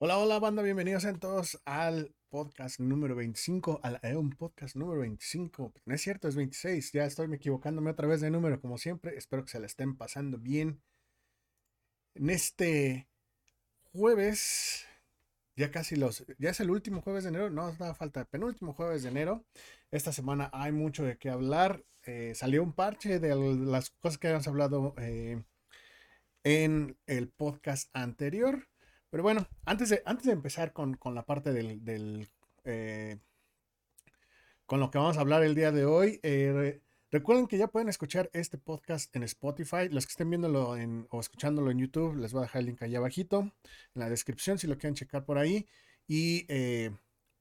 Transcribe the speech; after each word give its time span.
Hola, 0.00 0.16
hola 0.18 0.38
banda, 0.38 0.62
bienvenidos 0.62 1.04
a 1.06 1.12
todos 1.14 1.60
al 1.64 2.14
podcast 2.28 2.78
número 2.78 3.16
25, 3.16 3.80
al 3.82 3.98
un 4.16 4.30
podcast 4.30 4.76
número 4.76 5.00
25. 5.00 5.72
No 5.86 5.94
es 5.94 6.00
cierto, 6.00 6.28
es 6.28 6.36
26, 6.36 6.92
ya 6.92 7.04
estoy 7.04 7.26
me 7.26 7.34
equivocándome 7.36 7.90
otra 7.90 8.06
vez 8.06 8.20
de 8.20 8.30
número 8.30 8.60
como 8.60 8.78
siempre. 8.78 9.16
Espero 9.16 9.44
que 9.44 9.50
se 9.50 9.58
la 9.58 9.66
estén 9.66 9.96
pasando 9.96 10.38
bien. 10.38 10.80
En 12.14 12.30
este 12.30 13.08
jueves, 13.92 14.86
ya 15.56 15.72
casi 15.72 15.96
los, 15.96 16.24
ya 16.38 16.50
es 16.50 16.60
el 16.60 16.70
último 16.70 17.02
jueves 17.02 17.24
de 17.24 17.30
enero, 17.30 17.50
no 17.50 17.72
da 17.72 17.92
falta, 17.94 18.24
penúltimo 18.24 18.74
jueves 18.74 19.02
de 19.02 19.08
enero. 19.08 19.44
Esta 19.90 20.12
semana 20.12 20.48
hay 20.52 20.70
mucho 20.70 21.02
de 21.02 21.18
qué 21.18 21.28
hablar. 21.30 21.84
Eh, 22.04 22.34
salió 22.36 22.62
un 22.62 22.72
parche 22.72 23.18
de 23.18 23.34
las 23.34 23.90
cosas 23.90 24.18
que 24.18 24.28
habíamos 24.28 24.46
hablado 24.46 24.94
eh, 24.98 25.42
en 26.44 26.96
el 27.06 27.30
podcast 27.30 27.90
anterior. 27.94 28.67
Pero 29.10 29.22
bueno, 29.22 29.46
antes 29.64 29.88
de, 29.88 30.02
antes 30.04 30.26
de 30.26 30.32
empezar 30.32 30.72
con, 30.72 30.98
la 31.14 31.24
parte 31.24 31.52
del, 31.52 32.28
eh, 32.64 33.18
con 34.66 34.80
lo 34.80 34.90
que 34.90 34.98
vamos 34.98 35.16
a 35.16 35.20
hablar 35.20 35.42
el 35.42 35.54
día 35.54 35.72
de 35.72 35.86
hoy, 35.86 36.20
eh, 36.22 36.82
recuerden 37.10 37.46
que 37.46 37.56
ya 37.56 37.68
pueden 37.68 37.88
escuchar 37.88 38.28
este 38.34 38.58
podcast 38.58 39.14
en 39.16 39.22
Spotify. 39.22 39.88
Los 39.90 40.06
que 40.06 40.10
estén 40.10 40.28
viéndolo 40.28 40.76
en, 40.76 41.06
o 41.10 41.20
escuchándolo 41.20 41.70
en 41.70 41.78
YouTube, 41.78 42.16
les 42.16 42.32
voy 42.32 42.40
a 42.40 42.42
dejar 42.42 42.60
el 42.60 42.66
link 42.66 42.82
allá 42.82 42.98
abajito 42.98 43.40
en 43.40 43.52
la 43.94 44.10
descripción 44.10 44.58
si 44.58 44.66
lo 44.66 44.76
quieren 44.76 44.94
checar 44.94 45.24
por 45.24 45.38
ahí. 45.38 45.66
Y 46.06 46.44
eh, 46.48 46.90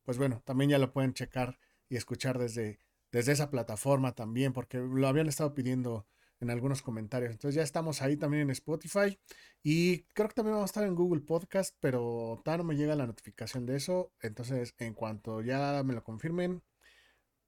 pues 0.03 0.17
bueno, 0.17 0.41
también 0.45 0.69
ya 0.69 0.77
lo 0.77 0.93
pueden 0.93 1.13
checar 1.13 1.59
y 1.89 1.97
escuchar 1.97 2.39
desde, 2.39 2.79
desde 3.11 3.33
esa 3.33 3.49
plataforma 3.49 4.13
también, 4.13 4.53
porque 4.53 4.77
lo 4.77 5.07
habían 5.07 5.27
estado 5.27 5.53
pidiendo 5.53 6.07
en 6.39 6.49
algunos 6.49 6.81
comentarios. 6.81 7.31
Entonces 7.31 7.55
ya 7.55 7.63
estamos 7.63 8.01
ahí 8.01 8.17
también 8.17 8.43
en 8.43 8.49
Spotify 8.51 9.19
y 9.63 10.03
creo 10.13 10.27
que 10.27 10.35
también 10.35 10.55
vamos 10.55 10.69
a 10.69 10.71
estar 10.71 10.83
en 10.83 10.95
Google 10.95 11.21
Podcast, 11.21 11.75
pero 11.79 12.41
todavía 12.43 12.63
no 12.63 12.69
me 12.69 12.75
llega 12.75 12.95
la 12.95 13.07
notificación 13.07 13.65
de 13.65 13.77
eso. 13.77 14.11
Entonces 14.21 14.75
en 14.77 14.93
cuanto 14.93 15.41
ya 15.41 15.81
me 15.83 15.93
lo 15.93 16.03
confirmen, 16.03 16.63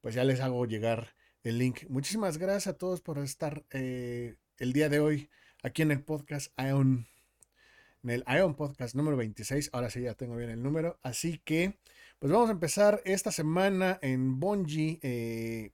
pues 0.01 0.15
ya 0.15 0.23
les 0.23 0.39
hago 0.41 0.65
llegar 0.65 1.15
el 1.43 1.57
link. 1.57 1.83
Muchísimas 1.89 2.37
gracias 2.37 2.67
a 2.67 2.77
todos 2.77 3.01
por 3.01 3.19
estar 3.19 3.65
eh, 3.71 4.35
el 4.57 4.73
día 4.73 4.89
de 4.89 4.99
hoy 4.99 5.29
aquí 5.63 5.81
en 5.81 5.91
el 5.91 6.03
podcast 6.03 6.51
Ion. 6.59 7.07
En 8.03 8.09
el 8.09 8.23
Ion 8.27 8.55
Podcast 8.55 8.95
número 8.95 9.17
26. 9.17 9.71
Ahora 9.73 9.89
sí 9.89 10.01
ya 10.01 10.13
tengo 10.13 10.35
bien 10.37 10.49
el 10.49 10.63
número. 10.63 10.99
Así 11.03 11.39
que, 11.39 11.79
pues 12.17 12.31
vamos 12.31 12.49
a 12.49 12.53
empezar 12.53 13.01
esta 13.05 13.31
semana 13.31 13.99
en. 14.01 14.39
Eh, 15.01 15.71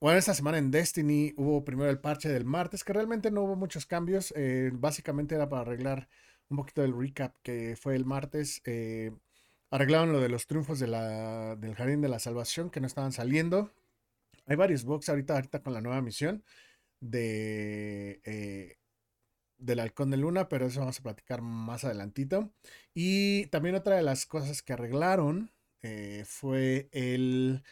bueno, 0.00 0.18
esta 0.18 0.34
semana 0.34 0.58
en 0.58 0.70
Destiny 0.70 1.34
hubo 1.36 1.64
primero 1.64 1.90
el 1.90 1.98
parche 1.98 2.28
del 2.28 2.44
martes, 2.44 2.84
que 2.84 2.92
realmente 2.92 3.30
no 3.32 3.42
hubo 3.42 3.56
muchos 3.56 3.84
cambios. 3.84 4.32
Eh, 4.36 4.70
básicamente 4.72 5.34
era 5.34 5.48
para 5.48 5.62
arreglar 5.62 6.08
un 6.48 6.58
poquito 6.58 6.82
del 6.82 6.96
recap 6.96 7.34
que 7.42 7.76
fue 7.76 7.96
el 7.96 8.04
martes. 8.04 8.62
Eh, 8.64 9.10
arreglaron 9.70 10.12
lo 10.12 10.20
de 10.20 10.28
los 10.28 10.46
triunfos 10.46 10.78
de 10.78 10.86
del 10.86 11.74
Jardín 11.74 12.00
de 12.00 12.08
la 12.08 12.20
Salvación 12.20 12.70
que 12.70 12.80
no 12.80 12.86
estaban 12.86 13.12
saliendo. 13.12 13.72
Hay 14.46 14.56
varios 14.56 14.84
bugs 14.84 15.08
ahorita, 15.08 15.34
ahorita 15.34 15.62
con 15.62 15.74
la 15.74 15.80
nueva 15.80 16.00
misión 16.02 16.44
de 17.00 18.20
eh, 18.24 18.78
del 19.58 19.80
Halcón 19.80 20.10
de 20.10 20.18
Luna, 20.18 20.48
pero 20.48 20.66
eso 20.66 20.80
vamos 20.80 21.00
a 21.00 21.02
platicar 21.02 21.42
más 21.42 21.84
adelantito. 21.84 22.52
Y 22.94 23.46
también 23.46 23.74
otra 23.74 23.96
de 23.96 24.02
las 24.02 24.26
cosas 24.26 24.62
que 24.62 24.72
arreglaron 24.74 25.52
fue 26.24 26.88
el 26.92 27.62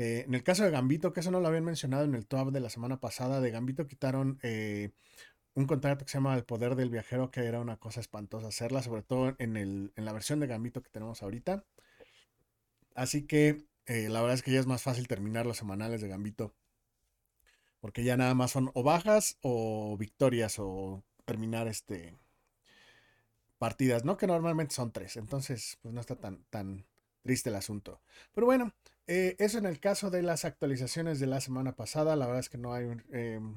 eh, 0.00 0.24
en 0.26 0.34
el 0.34 0.42
caso 0.42 0.64
de 0.64 0.70
Gambito, 0.70 1.12
que 1.12 1.20
eso 1.20 1.30
no 1.30 1.40
lo 1.40 1.48
habían 1.48 1.64
mencionado 1.64 2.04
en 2.04 2.14
el 2.14 2.26
top 2.26 2.52
de 2.52 2.60
la 2.60 2.70
semana 2.70 3.00
pasada, 3.00 3.42
de 3.42 3.50
Gambito 3.50 3.86
quitaron 3.86 4.38
eh, 4.42 4.92
un 5.52 5.66
contrato 5.66 6.06
que 6.06 6.10
se 6.10 6.16
llama 6.16 6.34
El 6.34 6.44
Poder 6.44 6.74
del 6.74 6.88
Viajero, 6.88 7.30
que 7.30 7.44
era 7.44 7.60
una 7.60 7.76
cosa 7.76 8.00
espantosa 8.00 8.48
hacerla, 8.48 8.82
sobre 8.82 9.02
todo 9.02 9.34
en, 9.38 9.58
el, 9.58 9.92
en 9.96 10.06
la 10.06 10.14
versión 10.14 10.40
de 10.40 10.46
Gambito 10.46 10.82
que 10.82 10.88
tenemos 10.88 11.22
ahorita. 11.22 11.64
Así 12.94 13.26
que 13.26 13.66
eh, 13.84 14.08
la 14.08 14.22
verdad 14.22 14.36
es 14.36 14.42
que 14.42 14.52
ya 14.52 14.60
es 14.60 14.66
más 14.66 14.80
fácil 14.80 15.06
terminar 15.06 15.44
los 15.44 15.58
semanales 15.58 16.00
de 16.00 16.08
Gambito. 16.08 16.54
Porque 17.80 18.02
ya 18.02 18.16
nada 18.16 18.34
más 18.34 18.52
son 18.52 18.70
o 18.72 18.82
bajas 18.82 19.36
o 19.42 19.98
victorias 19.98 20.54
o 20.58 21.04
terminar 21.26 21.68
este 21.68 22.16
partidas, 23.58 24.06
¿no? 24.06 24.16
Que 24.16 24.26
normalmente 24.26 24.74
son 24.74 24.92
tres. 24.92 25.18
Entonces, 25.18 25.76
pues 25.82 25.92
no 25.92 26.00
está 26.00 26.16
tan, 26.16 26.42
tan 26.44 26.86
triste 27.22 27.50
el 27.50 27.56
asunto. 27.56 28.00
Pero 28.32 28.46
bueno, 28.46 28.72
eh, 29.06 29.36
eso 29.38 29.58
en 29.58 29.66
el 29.66 29.80
caso 29.80 30.10
de 30.10 30.22
las 30.22 30.44
actualizaciones 30.44 31.20
de 31.20 31.26
la 31.26 31.40
semana 31.40 31.76
pasada, 31.76 32.16
la 32.16 32.26
verdad 32.26 32.40
es 32.40 32.48
que 32.48 32.58
no 32.58 32.74
hay 32.74 32.86
em, 33.12 33.56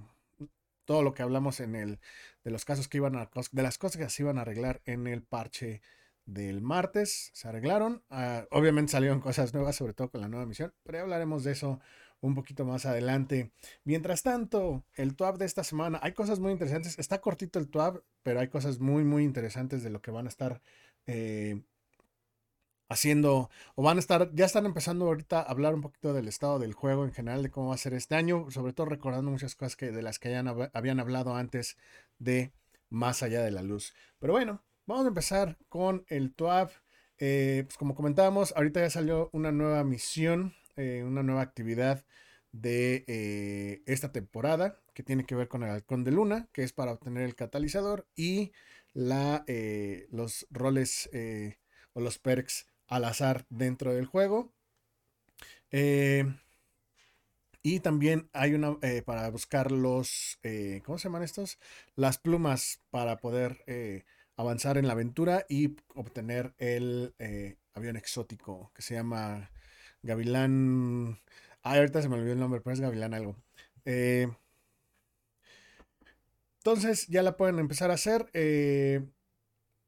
todo 0.85 1.03
lo 1.03 1.13
que 1.13 1.23
hablamos 1.23 1.59
en 1.59 1.75
el 1.75 1.99
de 2.43 2.51
los 2.51 2.65
casos 2.65 2.87
que 2.87 2.97
iban 2.97 3.15
a 3.15 3.29
de 3.51 3.63
las 3.63 3.77
cosas 3.77 3.97
que 3.97 4.09
se 4.09 4.23
iban 4.23 4.37
a 4.37 4.41
arreglar 4.41 4.81
en 4.85 5.07
el 5.07 5.23
parche 5.23 5.81
del 6.25 6.61
martes 6.61 7.31
se 7.33 7.47
arreglaron. 7.47 8.03
Ah, 8.09 8.45
obviamente 8.51 8.91
salieron 8.91 9.19
cosas 9.19 9.53
nuevas, 9.53 9.75
sobre 9.75 9.93
todo 9.93 10.09
con 10.09 10.21
la 10.21 10.29
nueva 10.29 10.45
misión, 10.45 10.73
pero 10.83 10.97
ya 10.97 11.01
hablaremos 11.03 11.43
de 11.43 11.51
eso 11.51 11.79
un 12.21 12.35
poquito 12.35 12.65
más 12.65 12.85
adelante. 12.85 13.51
Mientras 13.83 14.23
tanto, 14.23 14.85
el 14.95 15.15
TWAB 15.15 15.37
de 15.37 15.45
esta 15.45 15.63
semana, 15.63 15.99
hay 16.01 16.13
cosas 16.13 16.39
muy 16.39 16.53
interesantes. 16.53 16.97
Está 16.97 17.19
cortito 17.19 17.59
el 17.59 17.69
TWAB, 17.69 18.01
pero 18.23 18.39
hay 18.39 18.47
cosas 18.47 18.79
muy, 18.79 19.03
muy 19.03 19.23
interesantes 19.23 19.83
de 19.83 19.89
lo 19.89 20.01
que 20.01 20.11
van 20.11 20.27
a 20.27 20.29
estar 20.29 20.61
eh, 21.05 21.61
haciendo 22.89 23.49
o 23.75 23.83
van 23.83 23.97
a 23.97 23.99
estar, 23.99 24.33
ya 24.33 24.45
están 24.45 24.65
empezando 24.65 25.05
ahorita 25.05 25.39
a 25.39 25.43
hablar 25.43 25.73
un 25.73 25.81
poquito 25.81 26.13
del 26.13 26.27
estado 26.27 26.59
del 26.59 26.73
juego 26.73 27.05
en 27.05 27.13
general, 27.13 27.43
de 27.43 27.51
cómo 27.51 27.69
va 27.69 27.75
a 27.75 27.77
ser 27.77 27.93
este 27.93 28.15
año, 28.15 28.49
sobre 28.51 28.73
todo 28.73 28.87
recordando 28.87 29.31
muchas 29.31 29.55
cosas 29.55 29.75
que, 29.75 29.91
de 29.91 30.01
las 30.01 30.19
que 30.19 30.35
habían 30.35 30.99
hablado 30.99 31.35
antes 31.35 31.77
de 32.19 32.53
Más 32.89 33.23
allá 33.23 33.41
de 33.41 33.51
la 33.51 33.63
luz. 33.63 33.93
Pero 34.19 34.33
bueno, 34.33 34.63
vamos 34.85 35.05
a 35.05 35.07
empezar 35.07 35.57
con 35.67 36.05
el 36.09 36.33
TWAB. 36.33 36.69
Eh, 37.17 37.63
pues 37.65 37.77
como 37.77 37.95
comentábamos, 37.95 38.53
ahorita 38.55 38.81
ya 38.81 38.89
salió 38.89 39.29
una 39.33 39.51
nueva 39.51 39.83
misión, 39.83 40.53
eh, 40.75 41.03
una 41.03 41.23
nueva 41.23 41.41
actividad 41.41 42.05
de 42.51 43.03
eh, 43.07 43.81
esta 43.87 44.11
temporada 44.11 44.79
que 44.93 45.01
tiene 45.01 45.25
que 45.25 45.33
ver 45.33 45.47
con 45.47 45.63
el 45.63 45.71
halcón 45.71 46.03
de 46.03 46.11
luna, 46.11 46.49
que 46.53 46.63
es 46.63 46.71
para 46.71 46.91
obtener 46.91 47.23
el 47.23 47.35
catalizador 47.35 48.07
y 48.15 48.51
la, 48.93 49.43
los 50.11 50.45
roles 50.51 51.09
o 51.93 52.01
los 52.01 52.19
perks 52.19 52.67
al 52.93 53.05
azar 53.05 53.45
dentro 53.49 53.93
del 53.93 54.05
juego. 54.05 54.53
Eh, 55.71 56.25
y 57.63 57.79
también 57.79 58.29
hay 58.33 58.53
una 58.53 58.77
eh, 58.83 59.01
para 59.01 59.27
buscar 59.31 59.71
los, 59.71 60.37
eh, 60.43 60.81
¿cómo 60.85 60.99
se 60.99 61.05
llaman 61.05 61.23
estos? 61.23 61.57
Las 61.95 62.19
plumas 62.19 62.81
para 62.91 63.17
poder 63.17 63.65
avanzar 64.35 64.77
en 64.77 64.85
la 64.85 64.93
aventura 64.93 65.45
y 65.49 65.75
obtener 65.95 66.53
el 66.59 67.15
avión 67.73 67.95
exótico 67.97 68.71
que 68.75 68.83
se 68.83 68.93
llama 68.93 69.49
Gavilán. 70.03 71.19
Ah, 71.63 71.75
ahorita 71.77 72.01
se 72.01 72.09
me 72.09 72.15
olvidó 72.15 72.33
el 72.33 72.39
nombre, 72.39 72.61
pero 72.61 72.73
es 72.75 72.79
Gavilán 72.81 73.15
algo. 73.15 73.37
entonces 76.59 77.07
ya 77.07 77.23
la 77.23 77.37
pueden 77.37 77.59
empezar 77.59 77.89
a 77.89 77.95
hacer 77.95 78.29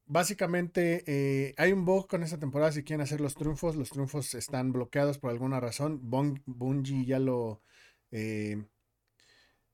básicamente 0.06 1.04
eh, 1.08 1.54
hay 1.58 1.72
un 1.72 1.86
bug 1.86 2.08
con 2.08 2.24
esta 2.24 2.40
temporada 2.40 2.72
si 2.72 2.84
quieren 2.84 3.02
hacer 3.02 3.22
los 3.22 3.36
triunfos. 3.36 3.76
Los 3.76 3.90
triunfos 3.90 4.34
están 4.34 4.72
bloqueados 4.72 5.18
por 5.18 5.32
alguna 5.32 5.60
razón. 5.60 6.00
Bungie 6.04 7.06
ya 7.06 7.20
lo... 7.20 7.62
Eh, 8.12 8.66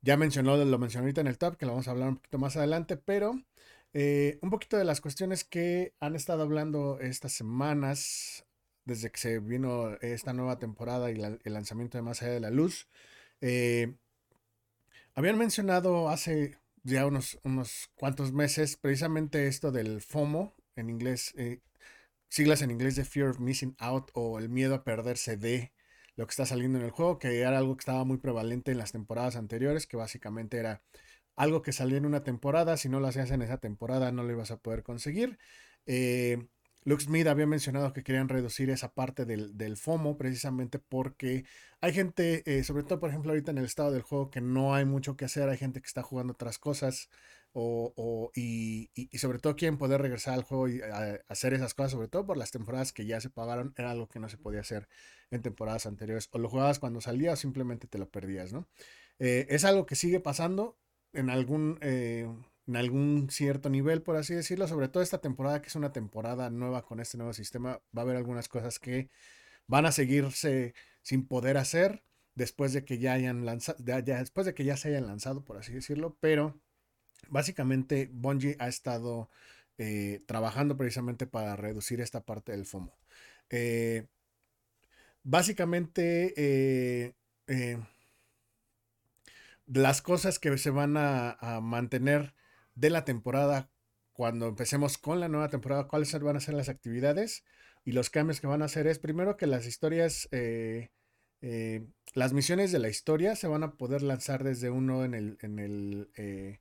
ya 0.01 0.17
mencionó, 0.17 0.57
lo 0.57 0.79
mencionó 0.79 1.03
ahorita 1.03 1.21
en 1.21 1.27
el 1.27 1.37
top, 1.37 1.57
que 1.57 1.65
lo 1.65 1.73
vamos 1.73 1.87
a 1.87 1.91
hablar 1.91 2.09
un 2.09 2.15
poquito 2.15 2.39
más 2.39 2.57
adelante, 2.57 2.97
pero 2.97 3.39
eh, 3.93 4.39
un 4.41 4.49
poquito 4.49 4.77
de 4.77 4.83
las 4.83 4.99
cuestiones 4.99 5.43
que 5.43 5.93
han 5.99 6.15
estado 6.15 6.41
hablando 6.41 6.99
estas 6.99 7.33
semanas, 7.33 8.45
desde 8.85 9.11
que 9.11 9.19
se 9.19 9.39
vino 9.39 9.91
esta 10.01 10.33
nueva 10.33 10.57
temporada 10.57 11.11
y 11.11 11.21
el 11.21 11.53
lanzamiento 11.53 11.97
de 11.99 12.01
Más 12.01 12.21
allá 12.23 12.31
de 12.33 12.39
la 12.39 12.49
luz. 12.49 12.87
habían 15.13 15.37
mencionado 15.37 16.09
hace 16.09 16.57
ya 16.83 17.05
unos, 17.05 17.39
unos 17.43 17.89
cuantos 17.95 18.31
meses, 18.31 18.77
precisamente 18.77 19.47
esto 19.47 19.71
del 19.71 20.01
FOMO, 20.01 20.55
en 20.75 20.89
inglés, 20.89 21.33
eh, 21.37 21.61
siglas 22.29 22.61
en 22.61 22.71
inglés 22.71 22.95
de 22.95 23.05
Fear 23.05 23.29
of 23.29 23.39
Missing 23.39 23.75
Out 23.79 24.11
o 24.13 24.39
el 24.39 24.49
miedo 24.49 24.75
a 24.75 24.83
perderse 24.83 25.37
de 25.37 25.73
lo 26.15 26.25
que 26.25 26.31
está 26.31 26.45
saliendo 26.45 26.79
en 26.79 26.85
el 26.85 26.91
juego, 26.91 27.19
que 27.19 27.39
era 27.39 27.57
algo 27.57 27.75
que 27.77 27.81
estaba 27.81 28.03
muy 28.03 28.17
prevalente 28.17 28.71
en 28.71 28.77
las 28.77 28.91
temporadas 28.91 29.35
anteriores, 29.35 29.87
que 29.87 29.97
básicamente 29.97 30.57
era 30.57 30.81
algo 31.35 31.61
que 31.61 31.73
salía 31.73 31.97
en 31.97 32.05
una 32.05 32.23
temporada, 32.23 32.77
si 32.77 32.89
no 32.89 32.99
lo 32.99 33.07
hacías 33.07 33.31
en 33.31 33.41
esa 33.41 33.57
temporada 33.57 34.11
no 34.11 34.23
lo 34.23 34.31
ibas 34.31 34.51
a 34.51 34.57
poder 34.57 34.83
conseguir. 34.83 35.39
Eh, 35.85 36.47
Luke 36.83 37.03
Smith 37.03 37.27
había 37.27 37.45
mencionado 37.45 37.93
que 37.93 38.03
querían 38.03 38.27
reducir 38.27 38.69
esa 38.69 38.93
parte 38.93 39.25
del, 39.25 39.77
FOMO 39.77 40.17
precisamente 40.17 40.79
porque 40.79 41.45
hay 41.79 41.93
gente, 41.93 42.43
eh, 42.45 42.63
sobre 42.63 42.83
todo 42.83 42.99
por 42.99 43.09
ejemplo 43.09 43.31
ahorita 43.31 43.51
en 43.51 43.59
el 43.59 43.65
estado 43.65 43.91
del 43.91 44.01
juego, 44.01 44.31
que 44.31 44.41
no 44.41 44.73
hay 44.73 44.85
mucho 44.85 45.15
que 45.15 45.25
hacer, 45.25 45.47
hay 45.49 45.57
gente 45.57 45.81
que 45.81 45.87
está 45.87 46.01
jugando 46.01 46.33
otras 46.33 46.57
cosas 46.57 47.09
o, 47.53 48.31
y, 48.35 48.89
sobre 49.17 49.39
todo 49.39 49.55
quieren 49.55 49.77
poder 49.77 50.01
regresar 50.01 50.35
al 50.35 50.43
juego 50.43 50.69
y 50.69 50.81
hacer 51.27 51.53
esas 51.53 51.73
cosas, 51.73 51.91
sobre 51.91 52.07
todo 52.07 52.25
por 52.25 52.37
las 52.37 52.51
temporadas 52.51 52.93
que 52.93 53.05
ya 53.05 53.19
se 53.19 53.29
pagaron, 53.29 53.73
era 53.77 53.91
algo 53.91 54.07
que 54.07 54.19
no 54.19 54.29
se 54.29 54.37
podía 54.37 54.61
hacer 54.61 54.87
en 55.31 55.41
temporadas 55.41 55.85
anteriores, 55.85 56.29
o 56.31 56.39
lo 56.39 56.49
jugabas 56.49 56.79
cuando 56.79 57.01
salía 57.01 57.33
o 57.33 57.35
simplemente 57.35 57.87
te 57.87 57.97
lo 57.97 58.09
perdías, 58.09 58.53
¿no? 58.53 58.67
Eh, 59.19 59.47
es 59.49 59.65
algo 59.65 59.85
que 59.85 59.95
sigue 59.95 60.19
pasando 60.19 60.77
en 61.13 61.29
algún, 61.29 61.77
eh, 61.81 62.27
en 62.67 62.75
algún 62.75 63.29
cierto 63.29 63.69
nivel, 63.69 64.01
por 64.01 64.15
así 64.15 64.33
decirlo, 64.33 64.67
sobre 64.67 64.87
todo 64.87 65.03
esta 65.03 65.19
temporada, 65.21 65.61
que 65.61 65.69
es 65.69 65.75
una 65.75 65.91
temporada 65.93 66.49
nueva 66.49 66.83
con 66.83 66.99
este 66.99 67.17
nuevo 67.17 67.33
sistema, 67.33 67.81
va 67.95 68.01
a 68.01 68.05
haber 68.05 68.15
algunas 68.17 68.47
cosas 68.47 68.79
que 68.79 69.09
van 69.67 69.85
a 69.85 69.91
seguirse 69.91 70.73
sin 71.01 71.27
poder 71.27 71.57
hacer 71.57 72.03
después 72.35 72.73
de 72.73 72.85
que 72.85 72.99
ya 72.99 73.13
hayan 73.13 73.45
lanzado, 73.45 73.77
después 73.83 74.45
de 74.45 74.53
que 74.53 74.63
ya 74.65 74.77
se 74.77 74.89
hayan 74.89 75.07
lanzado, 75.07 75.43
por 75.43 75.57
así 75.57 75.73
decirlo, 75.73 76.17
pero 76.19 76.59
básicamente 77.29 78.09
Bungie 78.11 78.55
ha 78.59 78.67
estado 78.67 79.29
eh, 79.77 80.21
trabajando 80.27 80.77
precisamente 80.77 81.27
para 81.27 81.55
reducir 81.55 82.01
esta 82.01 82.23
parte 82.25 82.51
del 82.51 82.65
FOMO. 82.65 82.97
Eh, 83.49 84.07
básicamente, 85.23 86.33
eh, 86.37 87.13
las 89.65 90.01
cosas 90.01 90.39
que 90.39 90.57
se 90.57 90.69
van 90.69 90.95
a, 90.97 91.59
mantener 91.61 92.33
de 92.81 92.89
la 92.89 93.05
temporada 93.05 93.69
cuando 94.11 94.47
empecemos 94.47 94.97
con 94.97 95.19
la 95.19 95.29
nueva 95.29 95.49
temporada, 95.49 95.87
cuáles 95.87 96.11
van 96.19 96.35
a 96.35 96.41
ser 96.41 96.53
las 96.53 96.69
actividades 96.69 97.45
y 97.85 97.93
los 97.93 98.09
cambios 98.09 98.41
que 98.41 98.47
van 98.47 98.61
a 98.61 98.65
hacer 98.65 98.87
es 98.87 98.99
primero 98.99 99.37
que 99.37 99.47
las 99.47 99.65
historias, 99.65 100.27
las 102.13 102.33
misiones 102.33 102.71
de 102.71 102.79
la 102.79 102.89
historia 102.89 103.35
se 103.35 103.47
van 103.47 103.63
a 103.63 103.77
poder 103.77 104.01
lanzar 104.01 104.43
desde 104.43 104.69
uno 104.69 105.05
en 105.05 105.13
el, 105.13 105.37
el 105.41 106.59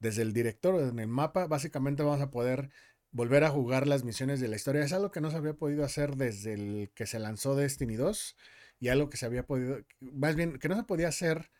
desde 0.00 0.22
el 0.22 0.32
director 0.32 0.80
en 0.80 0.98
el 0.98 1.08
mapa, 1.08 1.46
básicamente 1.46 2.02
vamos 2.02 2.20
a 2.20 2.30
poder 2.30 2.70
volver 3.10 3.44
a 3.44 3.50
jugar 3.50 3.86
las 3.86 4.04
misiones 4.04 4.40
de 4.40 4.48
la 4.48 4.56
historia. 4.56 4.82
Es 4.82 4.92
algo 4.92 5.10
que 5.10 5.20
no 5.20 5.30
se 5.30 5.36
había 5.36 5.54
podido 5.54 5.84
hacer 5.84 6.16
desde 6.16 6.54
el 6.54 6.92
que 6.94 7.06
se 7.06 7.18
lanzó 7.18 7.56
Destiny 7.56 7.96
2 7.96 8.36
y 8.80 8.88
algo 8.88 9.10
que 9.10 9.16
se 9.16 9.26
había 9.26 9.46
podido, 9.46 9.78
más 10.00 10.36
bien, 10.36 10.58
que 10.58 10.68
no 10.68 10.76
se 10.76 10.84
podía 10.84 11.08
hacer 11.08 11.50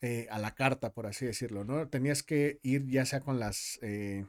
eh, 0.00 0.28
a 0.30 0.38
la 0.38 0.54
carta, 0.54 0.92
por 0.92 1.06
así 1.06 1.26
decirlo, 1.26 1.64
¿no? 1.64 1.88
Tenías 1.88 2.22
que 2.22 2.60
ir 2.62 2.86
ya 2.86 3.04
sea 3.04 3.20
con 3.20 3.40
las... 3.40 3.78
Eh, 3.82 4.26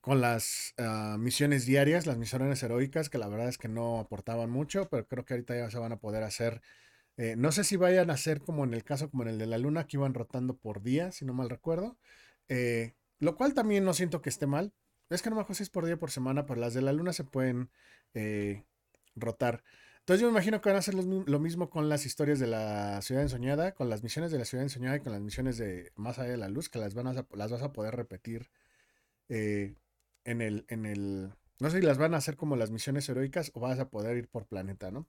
con 0.00 0.20
las 0.20 0.74
ah, 0.78 1.16
misiones 1.18 1.66
diarias, 1.66 2.06
las 2.06 2.18
misiones 2.18 2.62
heroicas, 2.62 3.10
que 3.10 3.18
la 3.18 3.28
verdad 3.28 3.48
es 3.48 3.58
que 3.58 3.68
no 3.68 3.98
aportaban 3.98 4.48
mucho, 4.50 4.88
pero 4.88 5.06
creo 5.06 5.24
que 5.24 5.34
ahorita 5.34 5.56
ya 5.56 5.70
se 5.70 5.78
van 5.78 5.92
a 5.92 5.98
poder 5.98 6.22
hacer 6.22 6.62
eh, 7.16 7.34
no 7.36 7.50
sé 7.50 7.64
si 7.64 7.76
vayan 7.76 8.10
a 8.10 8.16
ser 8.16 8.40
como 8.40 8.64
en 8.64 8.74
el 8.74 8.84
caso, 8.84 9.10
como 9.10 9.24
en 9.24 9.30
el 9.30 9.38
de 9.38 9.46
la 9.46 9.58
luna, 9.58 9.86
que 9.88 9.96
iban 9.96 10.14
rotando 10.14 10.56
por 10.56 10.82
día, 10.82 11.10
si 11.10 11.24
no 11.24 11.34
mal 11.34 11.50
recuerdo. 11.50 11.98
Lo 13.18 13.36
cual 13.36 13.54
también 13.54 13.84
no 13.84 13.92
siento 13.94 14.22
que 14.22 14.28
esté 14.30 14.46
mal. 14.46 14.72
Es 15.10 15.22
que 15.22 15.30
no 15.30 15.36
me 15.36 15.42
acuerdo 15.42 15.62
es 15.62 15.70
por 15.70 15.84
día 15.84 15.96
o 15.96 15.98
por 15.98 16.12
semana, 16.12 16.46
pero 16.46 16.60
las 16.60 16.74
de 16.74 16.82
la 16.82 16.92
luna 16.92 17.12
se 17.12 17.24
pueden 17.24 17.70
rotar. 19.16 19.64
Entonces 20.08 20.22
yo 20.22 20.28
me 20.28 20.38
imagino 20.38 20.62
que 20.62 20.70
van 20.70 20.76
a 20.76 20.78
hacer 20.78 20.94
lo 20.94 21.38
mismo 21.38 21.68
con 21.68 21.90
las 21.90 22.06
historias 22.06 22.38
de 22.38 22.46
la 22.46 23.02
ciudad 23.02 23.22
ensoñada, 23.22 23.74
con 23.74 23.90
las 23.90 24.02
misiones 24.02 24.32
de 24.32 24.38
la 24.38 24.46
ciudad 24.46 24.62
ensoñada 24.64 24.96
y 24.96 25.00
con 25.00 25.12
las 25.12 25.20
misiones 25.20 25.58
de 25.58 25.92
más 25.96 26.18
allá 26.18 26.30
de 26.30 26.38
la 26.38 26.48
luz, 26.48 26.70
que 26.70 26.78
las, 26.78 26.94
van 26.94 27.08
a, 27.08 27.12
las 27.12 27.52
vas 27.52 27.60
a 27.60 27.74
poder 27.74 27.94
repetir 27.94 28.50
en 29.28 29.76
el, 30.24 30.64
en 30.68 30.86
el... 30.86 31.34
No 31.60 31.68
sé 31.68 31.80
si 31.80 31.86
las 31.86 31.98
van 31.98 32.14
a 32.14 32.16
hacer 32.16 32.38
como 32.38 32.56
las 32.56 32.70
misiones 32.70 33.06
heroicas 33.10 33.50
o 33.52 33.60
vas 33.60 33.78
a 33.80 33.90
poder 33.90 34.16
ir 34.16 34.28
por 34.28 34.46
planeta, 34.46 34.90
¿no? 34.90 35.06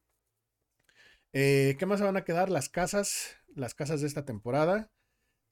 Eh, 1.31 1.77
¿Qué 1.79 1.85
más 1.85 1.99
se 1.99 2.05
van 2.05 2.17
a 2.17 2.25
quedar? 2.25 2.49
Las 2.49 2.67
casas, 2.67 3.37
las 3.55 3.75
casas 3.75 4.01
de 4.01 4.07
esta 4.07 4.25
temporada. 4.25 4.91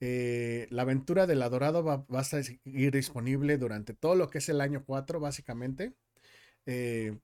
Eh, 0.02 0.68
la 0.72 0.82
aventura 0.82 1.26
del 1.26 1.42
Adorado 1.42 1.86
va, 1.86 2.06
a 2.10 2.24
seguir 2.26 2.92
disponible 2.92 3.58
durante 3.58 3.94
todo 3.94 4.16
lo 4.16 4.30
que 4.30 4.40
es 4.40 4.50
el 4.50 4.60
año 4.60 4.84
4, 4.86 5.22
básicamente. 5.22 5.94
Eh, 6.66 7.18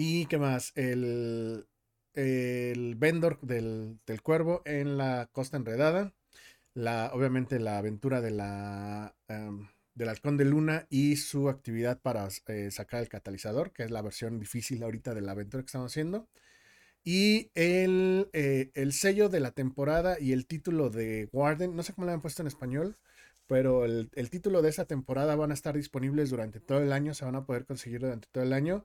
y 0.00 0.26
qué 0.26 0.38
más? 0.38 0.70
El, 0.76 1.66
el 2.14 2.94
vendor 2.94 3.40
del, 3.40 3.98
cuervo 4.22 4.62
en 4.64 4.96
la 4.96 5.28
costa 5.32 5.56
enredada. 5.56 6.14
La, 6.72 7.10
obviamente 7.12 7.58
la 7.58 7.78
aventura 7.78 8.20
de 8.20 8.30
la, 8.30 9.16
em, 9.26 9.68
del 9.94 10.08
halcón 10.08 10.36
de 10.36 10.44
luna 10.44 10.86
y 10.88 11.16
su 11.16 11.48
actividad 11.48 12.00
para 12.00 12.28
sacar 12.30 13.00
el 13.02 13.08
catalizador, 13.08 13.72
que 13.72 13.82
es 13.82 13.90
la 13.90 14.02
versión 14.02 14.38
difícil 14.38 14.84
ahorita 14.84 15.14
de 15.14 15.20
la 15.22 15.32
aventura 15.32 15.64
que 15.64 15.66
estamos 15.66 15.90
haciendo. 15.90 16.28
Y 17.02 17.50
el, 17.56 18.30
eh, 18.34 18.70
el, 18.74 18.92
sello 18.92 19.28
de 19.28 19.40
la 19.40 19.50
temporada 19.50 20.20
y 20.20 20.32
el 20.32 20.46
título 20.46 20.90
de 20.90 21.28
Warden, 21.32 21.74
no 21.74 21.82
sé 21.82 21.92
cómo 21.92 22.06
le 22.06 22.12
han 22.12 22.22
puesto 22.22 22.42
en 22.42 22.48
español, 22.48 22.98
pero 23.48 23.84
el, 23.84 24.30
título 24.30 24.62
de 24.62 24.68
esa 24.68 24.84
temporada 24.84 25.34
van 25.34 25.50
a 25.50 25.54
estar 25.54 25.74
disponibles 25.74 26.30
durante 26.30 26.60
todo 26.60 26.80
el 26.80 26.92
año, 26.92 27.14
se 27.14 27.24
van 27.24 27.34
a 27.34 27.46
poder 27.46 27.64
conseguir 27.66 28.00
durante 28.02 28.28
todo 28.30 28.44
el 28.44 28.52
año. 28.52 28.84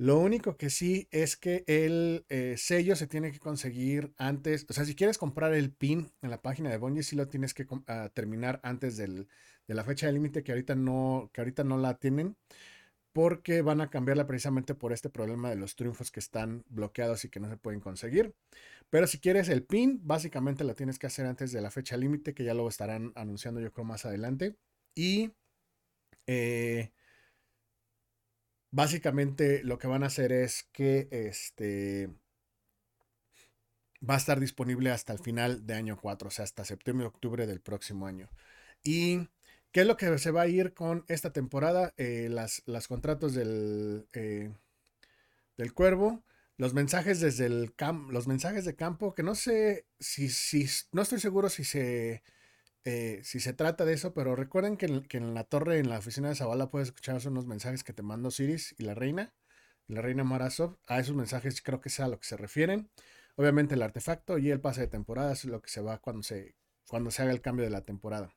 Lo 0.00 0.18
único 0.20 0.56
que 0.56 0.70
sí 0.70 1.08
es 1.10 1.36
que 1.36 1.64
el 1.66 2.24
eh, 2.28 2.54
sello 2.56 2.94
se 2.94 3.08
tiene 3.08 3.32
que 3.32 3.40
conseguir 3.40 4.14
antes, 4.16 4.64
o 4.68 4.72
sea, 4.72 4.84
si 4.84 4.94
quieres 4.94 5.18
comprar 5.18 5.52
el 5.54 5.72
pin 5.72 6.12
en 6.22 6.30
la 6.30 6.40
página 6.40 6.70
de 6.70 6.78
Bungie, 6.78 7.02
sí 7.02 7.16
lo 7.16 7.26
tienes 7.26 7.52
que 7.52 7.66
ah, 7.88 8.08
terminar 8.14 8.60
antes 8.62 8.96
de 8.96 9.26
la 9.66 9.84
fecha 9.84 10.06
de 10.06 10.12
límite 10.12 10.44
que 10.44 10.52
ahorita 10.52 10.76
no, 10.76 11.30
que 11.32 11.40
ahorita 11.40 11.64
no 11.64 11.78
la 11.78 11.98
tienen 11.98 12.36
porque 13.12 13.62
van 13.62 13.80
a 13.80 13.90
cambiarla 13.90 14.28
precisamente 14.28 14.76
por 14.76 14.92
este 14.92 15.10
problema 15.10 15.50
de 15.50 15.56
los 15.56 15.74
triunfos 15.74 16.12
que 16.12 16.20
están 16.20 16.64
bloqueados 16.68 17.24
y 17.24 17.30
que 17.30 17.40
no 17.40 17.48
se 17.48 17.56
pueden 17.56 17.80
conseguir. 17.80 18.34
Pero 18.90 19.08
si 19.08 19.18
quieres 19.18 19.48
el 19.48 19.64
pin, 19.64 20.00
básicamente 20.04 20.62
lo 20.62 20.76
tienes 20.76 21.00
que 21.00 21.08
hacer 21.08 21.26
antes 21.26 21.50
de 21.50 21.60
la 21.60 21.72
fecha 21.72 21.96
límite, 21.96 22.34
que 22.34 22.44
ya 22.44 22.54
lo 22.54 22.68
estarán 22.68 23.12
anunciando 23.16 23.60
yo 23.60 23.72
creo 23.72 23.84
más 23.84 24.06
adelante. 24.06 24.56
Y 24.94 25.32
eh, 26.28 26.92
básicamente 28.70 29.62
lo 29.64 29.78
que 29.78 29.86
van 29.88 30.02
a 30.02 30.06
hacer 30.06 30.32
es 30.32 30.64
que 30.72 31.08
este 31.10 32.10
va 34.08 34.14
a 34.14 34.18
estar 34.18 34.38
disponible 34.38 34.90
hasta 34.90 35.12
el 35.12 35.18
final 35.18 35.66
de 35.66 35.74
año 35.74 35.98
4, 36.00 36.28
o 36.28 36.30
sea, 36.30 36.44
hasta 36.44 36.64
septiembre, 36.64 37.06
octubre 37.06 37.46
del 37.46 37.60
próximo 37.60 38.06
año. 38.06 38.30
Y 38.84 39.28
¿Qué 39.72 39.82
es 39.82 39.86
lo 39.86 39.96
que 39.96 40.18
se 40.18 40.30
va 40.30 40.42
a 40.42 40.48
ir 40.48 40.72
con 40.74 41.04
esta 41.08 41.32
temporada? 41.32 41.92
Eh, 41.98 42.28
las, 42.30 42.62
contratos 42.88 43.34
del, 43.34 44.08
eh, 44.14 44.50
del 45.58 45.74
cuervo, 45.74 46.24
los 46.56 46.74
mensajes 46.74 47.20
desde 47.20 47.46
el 47.46 47.74
campo, 47.74 48.10
los 48.12 48.26
mensajes 48.26 48.64
de 48.64 48.74
campo, 48.76 49.14
que 49.14 49.22
no 49.22 49.34
sé 49.34 49.86
si, 50.00 50.30
si 50.30 50.66
no 50.92 51.02
estoy 51.02 51.20
seguro 51.20 51.50
si 51.50 51.64
se, 51.64 52.22
eh, 52.84 53.20
si 53.22 53.40
se 53.40 53.52
trata 53.52 53.84
de 53.84 53.94
eso, 53.94 54.14
pero 54.14 54.36
recuerden 54.36 54.76
que 54.76 54.86
en, 54.86 55.34
la 55.34 55.44
torre, 55.44 55.78
en 55.78 55.88
la 55.88 55.98
oficina 55.98 56.28
de 56.28 56.34
Zavala, 56.34 56.70
puedes 56.70 56.88
escuchar 56.88 57.20
unos 57.26 57.46
mensajes 57.46 57.84
que 57.84 57.92
te 57.92 58.02
mandó 58.02 58.30
Siris 58.30 58.74
y 58.78 58.84
la 58.84 58.94
reina, 58.94 59.34
la 59.86 60.02
reina 60.02 60.24
Marasov. 60.24 60.78
A 60.86 61.00
esos 61.00 61.14
mensajes 61.14 61.62
creo 61.62 61.80
que 61.80 61.88
es 61.88 62.00
a 62.00 62.08
lo 62.08 62.18
que 62.18 62.26
se 62.26 62.36
refieren. 62.36 62.90
Obviamente 63.36 63.74
el 63.74 63.82
artefacto 63.82 64.38
y 64.38 64.50
el 64.50 64.60
pase 64.60 64.82
de 64.82 64.88
temporada 64.88 65.32
es 65.32 65.44
lo 65.44 65.62
que 65.62 65.70
se 65.70 65.80
va 65.80 65.98
cuando 65.98 66.22
se, 66.22 66.56
cuando 66.88 67.10
se 67.10 67.22
haga 67.22 67.32
el 67.32 67.40
cambio 67.40 67.64
de 67.64 67.70
la 67.70 67.82
temporada. 67.82 68.34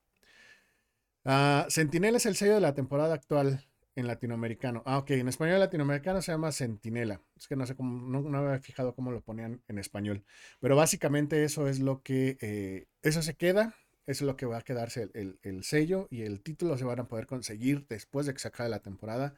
Uh, 1.24 1.70
Sentinela 1.70 2.18
es 2.18 2.26
el 2.26 2.36
sello 2.36 2.56
de 2.56 2.62
la 2.62 2.74
temporada 2.74 3.14
actual 3.14 3.66
en 3.96 4.08
latinoamericano. 4.08 4.84
Ah, 4.86 4.98
ok, 5.00 5.12
en 5.12 5.28
español 5.28 5.60
latinoamericano 5.60 6.22
se 6.22 6.32
llama 6.32 6.52
Sentinela. 6.52 7.22
Es 7.36 7.48
que 7.48 7.56
no 7.56 7.66
sé 7.66 7.76
cómo, 7.76 8.08
no, 8.08 8.22
no 8.22 8.38
había 8.38 8.60
fijado 8.60 8.96
cómo 8.96 9.12
lo 9.12 9.22
ponían 9.22 9.62
en 9.68 9.78
español. 9.78 10.24
Pero 10.60 10.76
básicamente 10.76 11.44
eso 11.44 11.68
es 11.68 11.80
lo 11.80 12.02
que, 12.02 12.38
eh, 12.42 12.88
eso 13.02 13.22
se 13.22 13.36
queda, 13.36 13.76
eso 14.12 14.26
es 14.26 14.28
lo 14.28 14.38
que 14.38 14.46
va 14.46 14.58
a 14.58 14.62
quedarse 14.62 15.10
el, 15.14 15.64
sello 15.64 16.08
y 16.12 16.24
el 16.24 16.42
título 16.42 16.78
se 16.78 16.86
van 16.86 17.00
a 17.00 17.08
poder 17.08 17.26
conseguir 17.28 17.86
después 17.88 18.26
de 18.26 18.34
que 18.34 18.40
se 18.40 18.48
acabe 18.48 18.70
la 18.70 18.82
temporada, 18.82 19.36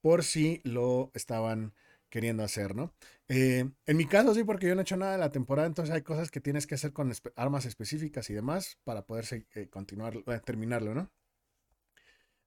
por 0.00 0.24
si 0.24 0.60
lo 0.64 1.10
estaban 1.14 1.74
queriendo 2.10 2.42
hacer, 2.42 2.74
¿no? 2.74 2.94
Eh, 3.28 3.70
en 3.86 3.96
mi 3.96 4.06
caso 4.06 4.34
sí, 4.34 4.44
porque 4.44 4.66
yo 4.66 4.74
no 4.74 4.80
he 4.80 4.82
hecho 4.82 4.96
nada 4.96 5.12
de 5.12 5.18
la 5.18 5.32
temporada, 5.32 5.68
entonces 5.68 5.94
hay 5.94 6.02
cosas 6.02 6.30
que 6.30 6.40
tienes 6.40 6.66
que 6.66 6.74
hacer 6.74 6.92
con 6.92 7.12
armas 7.36 7.66
específicas 7.66 8.30
y 8.30 8.34
demás 8.34 8.78
para 8.84 9.06
poder 9.06 9.26
eh, 9.54 9.68
continuar, 9.68 10.22
terminarlo, 10.44 10.94
¿no? 10.94 11.10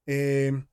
Em, 0.05 0.67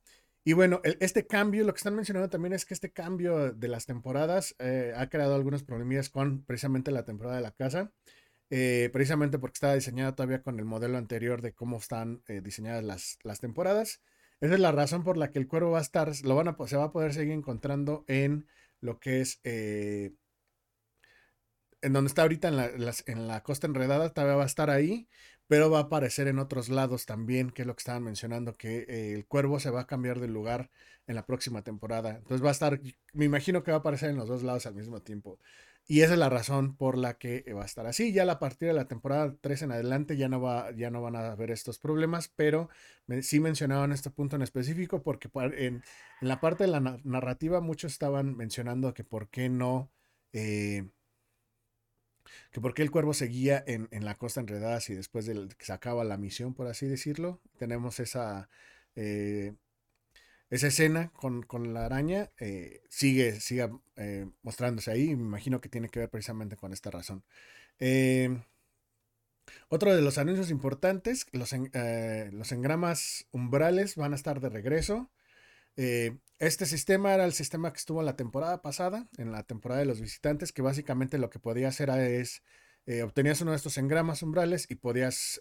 y 0.44 0.54
bueno, 0.54 0.80
este 0.82 1.26
cambio, 1.26 1.64
lo 1.64 1.74
que 1.74 1.78
están 1.78 1.94
mencionando 1.94 2.30
también 2.30 2.54
es 2.54 2.64
que 2.64 2.72
este 2.72 2.90
cambio 2.90 3.52
de 3.52 3.68
las 3.68 3.84
temporadas 3.86 4.54
eh, 4.58 4.94
ha 4.96 5.08
creado 5.10 5.34
algunos 5.34 5.62
problemas 5.62 6.08
con 6.08 6.42
precisamente 6.44 6.90
la 6.90 7.04
temporada 7.04 7.36
de 7.36 7.42
la 7.42 7.50
casa. 7.52 7.92
Eh, 8.50 8.88
precisamente 8.92 9.38
porque 9.38 9.56
estaba 9.56 9.74
diseñada 9.74 10.14
todavía 10.14 10.42
con 10.42 10.58
el 10.58 10.64
modelo 10.64 10.96
anterior 10.96 11.42
de 11.42 11.52
cómo 11.52 11.76
están 11.76 12.22
eh, 12.28 12.40
diseñadas 12.40 12.82
las, 12.84 13.18
las, 13.22 13.40
temporadas. 13.40 14.00
Esa 14.40 14.54
es 14.54 14.60
la 14.60 14.72
razón 14.72 15.04
por 15.04 15.18
la 15.18 15.30
que 15.30 15.38
el 15.38 15.48
cuervo 15.48 15.72
va 15.72 15.78
a 15.78 15.82
estar, 15.82 16.10
lo 16.24 16.36
van 16.36 16.48
a, 16.48 16.56
se 16.66 16.76
va 16.76 16.84
a 16.84 16.92
poder 16.92 17.12
seguir 17.12 17.34
encontrando 17.34 18.04
en 18.08 18.46
lo 18.80 18.98
que 19.00 19.20
es, 19.20 19.40
en 19.42 20.16
donde 21.82 22.08
está 22.08 22.22
ahorita 22.22 22.48
en 22.48 22.56
la, 22.56 22.70
en 23.06 23.28
la 23.28 23.42
costa 23.42 23.66
enredada, 23.66 24.10
todavía 24.10 24.36
va 24.36 24.44
a 24.44 24.46
estar 24.46 24.70
ahí, 24.70 25.08
pero 25.48 25.70
va 25.70 25.78
a 25.78 25.82
aparecer 25.82 26.28
en 26.28 26.38
otros 26.38 26.68
lados 26.68 27.06
también, 27.06 27.50
que 27.50 27.62
es 27.62 27.66
lo 27.66 27.74
que 27.74 27.80
estaban 27.80 28.04
mencionando, 28.04 28.54
que 28.54 28.84
eh, 28.88 29.14
el 29.14 29.26
cuervo 29.26 29.58
se 29.58 29.70
va 29.70 29.82
a 29.82 29.86
cambiar 29.86 30.20
de 30.20 30.28
lugar 30.28 30.70
en 31.06 31.14
la 31.14 31.24
próxima 31.24 31.62
temporada. 31.62 32.16
Entonces 32.16 32.44
va 32.44 32.50
a 32.50 32.52
estar, 32.52 32.80
me 33.14 33.24
imagino 33.24 33.62
que 33.62 33.70
va 33.70 33.78
a 33.78 33.80
aparecer 33.80 34.10
en 34.10 34.16
los 34.16 34.28
dos 34.28 34.42
lados 34.42 34.66
al 34.66 34.74
mismo 34.74 35.00
tiempo. 35.00 35.38
Y 35.90 36.02
esa 36.02 36.12
es 36.12 36.18
la 36.18 36.28
razón 36.28 36.76
por 36.76 36.98
la 36.98 37.14
que 37.18 37.42
va 37.54 37.62
a 37.62 37.66
estar 37.66 37.86
así. 37.86 38.12
Ya 38.12 38.30
a 38.30 38.38
partir 38.38 38.68
de 38.68 38.74
la 38.74 38.88
temporada 38.88 39.34
3 39.40 39.62
en 39.62 39.72
adelante 39.72 40.18
ya 40.18 40.28
no, 40.28 40.38
va, 40.38 40.70
ya 40.72 40.90
no 40.90 41.00
van 41.00 41.16
a 41.16 41.32
haber 41.32 41.50
estos 41.50 41.78
problemas, 41.78 42.28
pero 42.28 42.68
sí 43.22 43.40
mencionaban 43.40 43.92
este 43.92 44.10
punto 44.10 44.36
en 44.36 44.42
específico 44.42 45.02
porque 45.02 45.30
en, 45.34 45.82
la 46.20 46.40
parte 46.40 46.64
de 46.64 46.70
la 46.70 46.80
narrativa 46.80 47.62
muchos 47.62 47.92
estaban 47.92 48.36
mencionando 48.36 48.92
que 48.94 49.04
por 49.04 49.30
qué 49.30 49.48
no... 49.48 49.90
Eh, 50.32 50.90
que 52.52 52.60
por 52.60 52.74
qué 52.74 52.82
el 52.82 52.90
cuervo 52.90 53.14
seguía 53.14 53.64
en, 53.66 53.88
en 53.90 54.04
la 54.04 54.14
costa 54.14 54.40
enredada 54.40 54.80
y 54.86 54.92
después 54.92 55.24
de 55.24 55.48
que 55.56 55.64
se 55.64 55.72
acaba 55.72 56.04
la 56.04 56.18
misión, 56.18 56.52
por 56.52 56.66
así 56.66 56.86
decirlo. 56.86 57.40
Tenemos 57.56 57.98
esa, 58.00 58.50
eh, 58.94 59.54
esa 60.50 60.68
escena 60.68 61.10
con, 61.12 61.42
con 61.42 61.74
la 61.74 61.86
araña, 61.86 62.30
eh, 62.38 62.82
sigue, 62.88 63.38
eh, 63.96 64.30
mostrándose 64.42 64.90
ahí. 64.90 65.14
Me 65.14 65.22
imagino 65.22 65.60
que 65.60 65.68
tiene 65.68 65.88
que 65.88 66.00
ver 66.00 66.10
precisamente 66.10 66.56
con 66.56 66.72
esta 66.72 66.90
razón. 66.90 67.24
otro 69.68 69.94
de 69.94 70.02
los 70.02 70.18
anuncios 70.18 70.50
importantes, 70.50 71.26
los, 71.32 71.54
los 72.32 72.52
engramas 72.52 73.26
umbrales 73.30 73.96
van 73.96 74.12
a 74.12 74.16
estar 74.16 74.40
de 74.40 74.48
regreso. 74.48 75.10
este 75.76 76.66
sistema 76.66 77.14
era 77.14 77.24
el 77.24 77.32
sistema 77.32 77.72
que 77.72 77.78
estuvo 77.78 78.00
en 78.00 78.06
la 78.06 78.16
temporada 78.16 78.62
pasada, 78.62 79.08
en 79.18 79.32
la 79.32 79.42
temporada 79.44 79.80
de 79.80 79.86
los 79.86 80.00
visitantes, 80.00 80.52
que 80.52 80.62
básicamente 80.62 81.18
lo 81.18 81.30
que 81.30 81.38
podía 81.38 81.68
hacer 81.68 81.90
es, 81.90 82.42
obtenías 83.04 83.40
uno 83.42 83.52
de 83.52 83.58
estos 83.58 83.78
engramas 83.78 84.22
umbrales 84.22 84.66
y 84.70 84.76
podías 84.76 85.40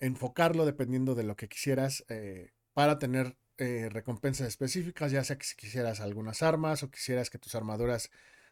enfocarlo 0.00 0.66
dependiendo 0.66 1.14
de 1.14 1.24
lo 1.24 1.36
que 1.36 1.48
quisieras 1.48 2.04
eh, 2.08 2.52
para 2.78 3.00
tener 3.00 3.36
eh, 3.56 3.88
recompensas 3.90 4.46
específicas, 4.46 5.10
ya 5.10 5.24
sea 5.24 5.36
que 5.36 5.44
si 5.44 5.56
quisieras 5.56 5.98
algunas 5.98 6.44
armas 6.44 6.84
o 6.84 6.92
quisieras 6.92 7.28
que 7.28 7.36
tus 7.36 7.56
armaduras 7.56 8.08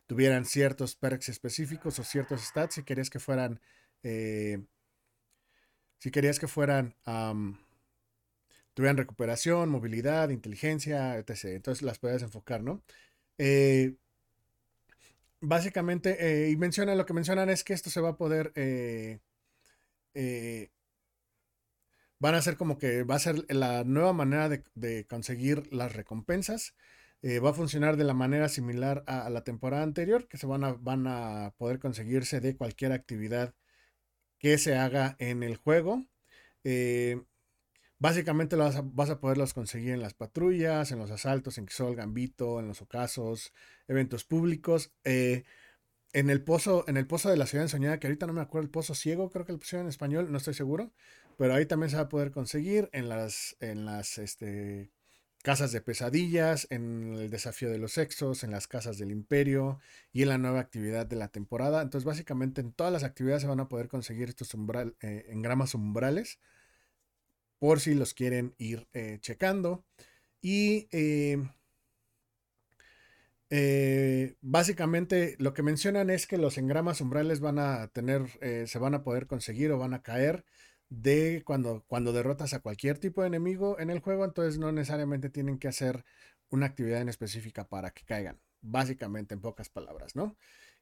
tuvieran 0.08 0.44
ciertos 0.44 0.96
perks 0.96 1.28
específicos 1.28 2.00
o 2.00 2.02
ciertos 2.02 2.40
stats, 2.40 2.74
si 2.74 2.82
querías 2.82 3.08
que 3.08 3.20
fueran, 3.20 3.60
eh, 4.02 4.64
si 5.98 6.10
querías 6.10 6.40
que 6.40 6.48
fueran, 6.48 6.96
tuvieran 8.74 8.96
recuperación, 8.96 9.68
movilidad, 9.68 10.30
inteligencia, 10.30 11.16
etc. 11.18 11.44
Entonces 11.44 11.82
las 11.82 12.00
puedes 12.00 12.22
enfocar, 12.22 12.64
¿no? 12.64 12.82
básicamente, 15.40 16.50
y 16.50 16.56
menciona, 16.56 16.96
lo 16.96 17.06
que 17.06 17.14
mencionan 17.14 17.48
es 17.48 17.62
que 17.62 17.74
esto 17.74 17.90
se 17.90 18.00
va 18.00 18.08
a 18.08 18.16
poder 18.16 18.52
van 22.18 22.34
a 22.34 22.42
ser 22.42 22.56
como 22.56 22.78
que 22.78 23.02
va 23.04 23.16
a 23.16 23.18
ser 23.18 23.44
la 23.52 23.84
nueva 23.84 24.12
manera 24.12 24.48
de, 24.48 25.06
conseguir 25.06 25.72
las 25.72 25.94
recompensas. 25.94 26.74
Eh, 27.22 27.40
va 27.40 27.50
a 27.50 27.54
funcionar 27.54 27.96
de 27.96 28.04
la 28.04 28.14
manera 28.14 28.48
similar 28.48 29.02
a, 29.06 29.30
la 29.30 29.42
temporada 29.44 29.82
anterior, 29.82 30.28
que 30.28 30.38
se 30.38 30.46
van 30.46 30.64
a, 30.64 30.72
van 30.74 31.06
a 31.06 31.54
poder 31.58 31.78
conseguirse 31.78 32.40
de 32.40 32.56
cualquier 32.56 32.92
actividad 32.92 33.54
que 34.38 34.58
se 34.58 34.76
haga 34.76 35.16
en 35.18 35.42
el 35.42 35.56
juego. 35.56 36.06
Eh, 36.64 37.22
básicamente 37.98 38.56
vas 38.56 38.76
a, 38.76 38.82
vas 38.84 39.10
a, 39.10 39.20
poderlos 39.20 39.54
conseguir 39.54 39.90
en 39.92 40.00
las 40.02 40.14
patrullas, 40.14 40.92
en 40.92 40.98
los 40.98 41.10
asaltos, 41.10 41.58
en 41.58 41.68
Xol, 41.68 41.96
Gambito, 41.96 42.60
en 42.60 42.68
los 42.68 42.82
ocasos, 42.82 43.52
eventos 43.88 44.24
públicos. 44.24 44.92
Eh, 45.04 45.44
en 46.12 46.30
el 46.30 46.42
pozo, 46.42 46.84
en 46.88 46.96
el 46.96 47.06
pozo 47.06 47.28
de 47.30 47.36
la 47.36 47.46
ciudad 47.46 47.64
ensoñada, 47.64 47.98
que 47.98 48.06
ahorita 48.06 48.26
no 48.26 48.32
me 48.32 48.40
acuerdo, 48.40 48.64
el 48.64 48.70
pozo 48.70 48.94
ciego, 48.94 49.30
creo 49.30 49.44
que 49.44 49.52
lo 49.52 49.58
pusieron 49.58 49.86
en 49.86 49.90
español, 49.90 50.32
no 50.32 50.38
estoy 50.38 50.54
seguro. 50.54 50.92
Pero 51.36 51.54
ahí 51.54 51.66
también 51.66 51.90
se 51.90 51.96
va 51.96 52.02
a 52.02 52.08
poder 52.08 52.30
conseguir 52.30 52.88
en 52.92 53.08
las, 53.08 53.56
en 53.60 53.84
las 53.84 54.18
este, 54.18 54.90
casas 55.46 55.70
de 55.70 55.80
pesadillas, 55.80 56.66
en 56.70 57.14
el 57.14 57.30
desafío 57.30 57.70
de 57.70 57.78
los 57.78 57.92
sexos, 57.92 58.42
en 58.42 58.50
las 58.50 58.66
casas 58.66 58.98
del 58.98 59.12
imperio 59.12 59.78
y 60.12 60.22
en 60.22 60.30
la 60.30 60.38
nueva 60.38 60.58
actividad 60.58 61.06
de 61.06 61.14
la 61.14 61.28
temporada. 61.28 61.82
Entonces, 61.82 62.04
básicamente 62.04 62.60
en 62.60 62.72
todas 62.72 62.92
las 62.92 63.04
actividades 63.04 63.42
se 63.42 63.48
van 63.48 63.60
a 63.60 63.68
poder 63.68 63.86
conseguir 63.86 64.28
estos 64.28 64.54
umbral, 64.54 64.96
eh, 65.00 65.26
engramas 65.28 65.74
umbrales 65.74 66.40
por 67.60 67.78
si 67.78 67.94
los 67.94 68.12
quieren 68.12 68.56
ir 68.58 68.88
eh, 68.92 69.18
checando. 69.20 69.84
Y 70.42 70.88
eh, 70.90 71.38
básicamente 74.40 75.36
lo 75.38 75.54
que 75.54 75.62
mencionan 75.62 76.10
es 76.10 76.26
que 76.26 76.38
los 76.38 76.58
engramas 76.58 77.00
umbrales 77.00 77.38
van 77.38 77.60
a 77.60 77.86
tener, 77.86 78.26
se 78.66 78.78
van 78.80 78.94
a 78.94 79.04
poder 79.04 79.28
conseguir 79.28 79.70
o 79.70 79.78
van 79.78 79.94
a 79.94 80.02
caer 80.02 80.44
de 80.88 81.42
cuando, 81.44 81.84
cuando 81.86 82.12
derrotas 82.12 82.54
a 82.54 82.60
cualquier 82.60 82.98
tipo 82.98 83.22
de 83.22 83.28
enemigo 83.28 83.78
en 83.78 83.90
el 83.90 84.00
juego, 84.00 84.24
entonces 84.24 84.58
no 84.58 84.72
necesariamente 84.72 85.30
tienen 85.30 85.58
que 85.58 85.68
hacer 85.68 86.04
una 86.50 86.66
actividad 86.66 87.00
en 87.00 87.08
específica 87.08 87.68
para 87.68 87.90
que 87.90 88.04
caigan, 88.04 88.40
básicamente 88.60 89.34
en 89.34 89.40
pocas 89.40 89.68
palabras, 89.68 90.14
¿no? 90.14 90.36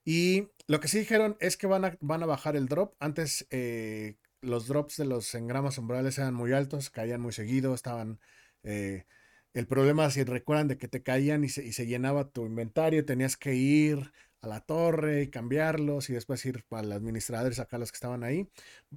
Y 0.04 0.48
lo 0.66 0.80
que 0.80 0.88
sí 0.88 0.98
dijeron 0.98 1.36
es 1.40 1.56
que 1.56 1.66
van 1.66 1.84
a, 1.84 1.96
van 2.00 2.22
a 2.22 2.26
bajar 2.26 2.56
el 2.56 2.68
drop. 2.68 2.94
Antes 3.00 3.46
eh, 3.50 4.16
los 4.42 4.66
drops 4.68 4.98
de 4.98 5.06
los 5.06 5.34
engramas 5.34 5.78
umbrales 5.78 6.18
eran 6.18 6.34
muy 6.34 6.52
altos, 6.52 6.90
caían 6.90 7.20
muy 7.20 7.32
seguido, 7.32 7.74
estaban... 7.74 8.20
Eh, 8.62 9.06
el 9.54 9.68
problema, 9.68 10.10
si 10.10 10.24
recuerdan, 10.24 10.66
de 10.68 10.78
que 10.78 10.88
te 10.88 11.02
caían 11.02 11.44
y 11.44 11.48
se, 11.48 11.64
y 11.64 11.72
se 11.72 11.86
llenaba 11.86 12.28
tu 12.28 12.44
inventario, 12.44 13.04
tenías 13.04 13.36
que 13.36 13.54
ir 13.54 14.12
a 14.44 14.48
la 14.48 14.60
torre 14.60 15.22
y 15.22 15.28
cambiarlos 15.28 16.10
y 16.10 16.14
después 16.14 16.44
ir 16.46 16.64
el 16.70 16.92
administrador 16.92 17.52
y 17.52 17.54
sacar 17.54 17.80
los 17.80 17.90
que 17.92 17.96
estaban 17.96 18.24
ahí. 18.24 18.48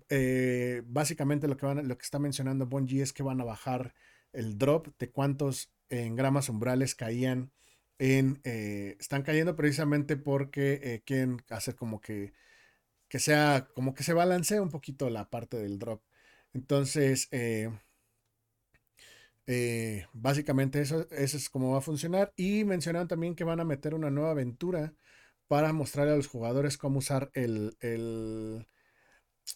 Eh, 0.10 0.84
básicamente 0.86 1.48
lo 1.48 1.58
que, 1.58 1.66
van, 1.66 1.88
lo 1.88 1.98
que 1.98 2.04
está 2.04 2.20
mencionando 2.20 2.68
Bungie 2.68 3.02
es 3.02 3.14
que 3.14 3.24
van 3.24 3.42
a 3.42 3.46
bajar 3.46 3.94
el 4.34 4.58
drop 4.58 4.88
de 5.00 5.10
cuántos 5.10 5.72
engramas 5.90 6.50
umbrales 6.50 6.96
caían 6.96 7.52
en... 8.00 8.40
Eh, 8.44 8.98
están 9.00 9.24
cayendo 9.24 9.56
precisamente 9.56 10.18
porque 10.18 10.80
eh, 10.84 11.02
quieren 11.06 11.42
hacer 11.50 11.76
como 11.76 12.02
que, 12.02 12.34
que 13.10 13.20
sea, 13.20 13.68
como 13.74 13.94
que 13.94 14.04
se 14.04 14.14
balancee 14.14 14.60
un 14.60 14.72
poquito 14.72 15.10
la 15.10 15.30
parte 15.30 15.58
del 15.58 15.80
drop. 15.80 16.02
Entonces, 16.54 17.30
básicamente 20.14 20.82
eso, 20.82 21.08
eso 21.12 21.38
es 21.38 21.50
como 21.50 21.72
va 21.72 21.80
a 21.80 21.82
funcionar. 21.82 22.34
Y 22.36 22.64
mencionaron 22.66 23.08
también 23.08 23.36
que 23.36 23.44
van 23.44 23.60
a 23.60 23.66
meter 23.66 23.94
una 23.94 24.10
nueva 24.12 24.32
aventura 24.32 24.94
para 25.48 25.74
mostrarle 25.74 26.14
a 26.14 26.18
los 26.18 26.28
jugadores 26.28 26.78
cómo 26.78 27.00
usar 27.00 27.30
el, 27.34 27.78
el 27.80 28.68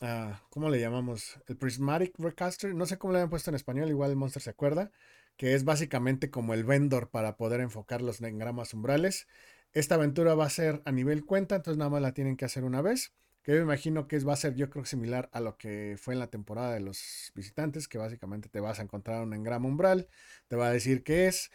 ah, 0.02 0.42
¿cómo 0.50 0.70
le 0.70 0.80
llamamos? 0.80 1.40
El 1.48 1.58
Prismatic 1.58 2.14
Recaster, 2.18 2.74
no 2.74 2.86
sé 2.86 2.98
cómo 2.98 3.14
le 3.14 3.22
han 3.22 3.30
puesto 3.30 3.50
en 3.52 3.56
español, 3.56 3.90
igual 3.90 4.12
el 4.12 4.16
Monster 4.16 4.42
se 4.42 4.50
acuerda, 4.50 4.92
que 5.38 5.54
es 5.54 5.64
básicamente 5.66 6.30
como 6.30 6.54
el 6.54 6.64
vendor 6.64 7.10
para 7.10 7.36
poder 7.38 7.62
enfocar 7.62 8.02
los 8.02 8.22
engramas 8.22 8.74
umbrales. 8.74 9.28
Esta 9.74 9.96
aventura 9.96 10.36
va 10.36 10.46
a 10.46 10.50
ser 10.50 10.82
a 10.86 10.92
nivel 10.92 11.26
cuenta, 11.26 11.56
entonces 11.56 11.78
nada 11.78 11.90
más 11.90 12.02
la 12.02 12.14
tienen 12.14 12.38
que 12.38 12.46
hacer 12.46 12.64
una 12.64 12.82
vez. 12.82 13.14
Que 13.44 13.54
yo 13.54 13.62
imagino 13.62 14.08
que 14.08 14.20
va 14.20 14.34
a 14.34 14.36
ser, 14.36 14.54
yo 14.56 14.70
creo, 14.70 14.86
similar 14.86 15.28
a 15.34 15.40
lo 15.40 15.58
que 15.58 15.96
fue 15.98 16.14
en 16.14 16.20
la 16.20 16.28
temporada 16.28 16.74
de 16.74 16.80
los 16.80 17.32
visitantes, 17.34 17.88
que 17.88 17.98
básicamente 17.98 18.50
te 18.50 18.60
vas 18.60 18.80
a 18.80 18.84
encontrar 18.84 19.24
un 19.24 19.34
engrama 19.34 19.68
umbral, 19.68 20.08
te 20.48 20.56
va 20.56 20.68
a 20.68 20.72
decir 20.72 21.04
qué 21.04 21.28
es, 21.28 21.50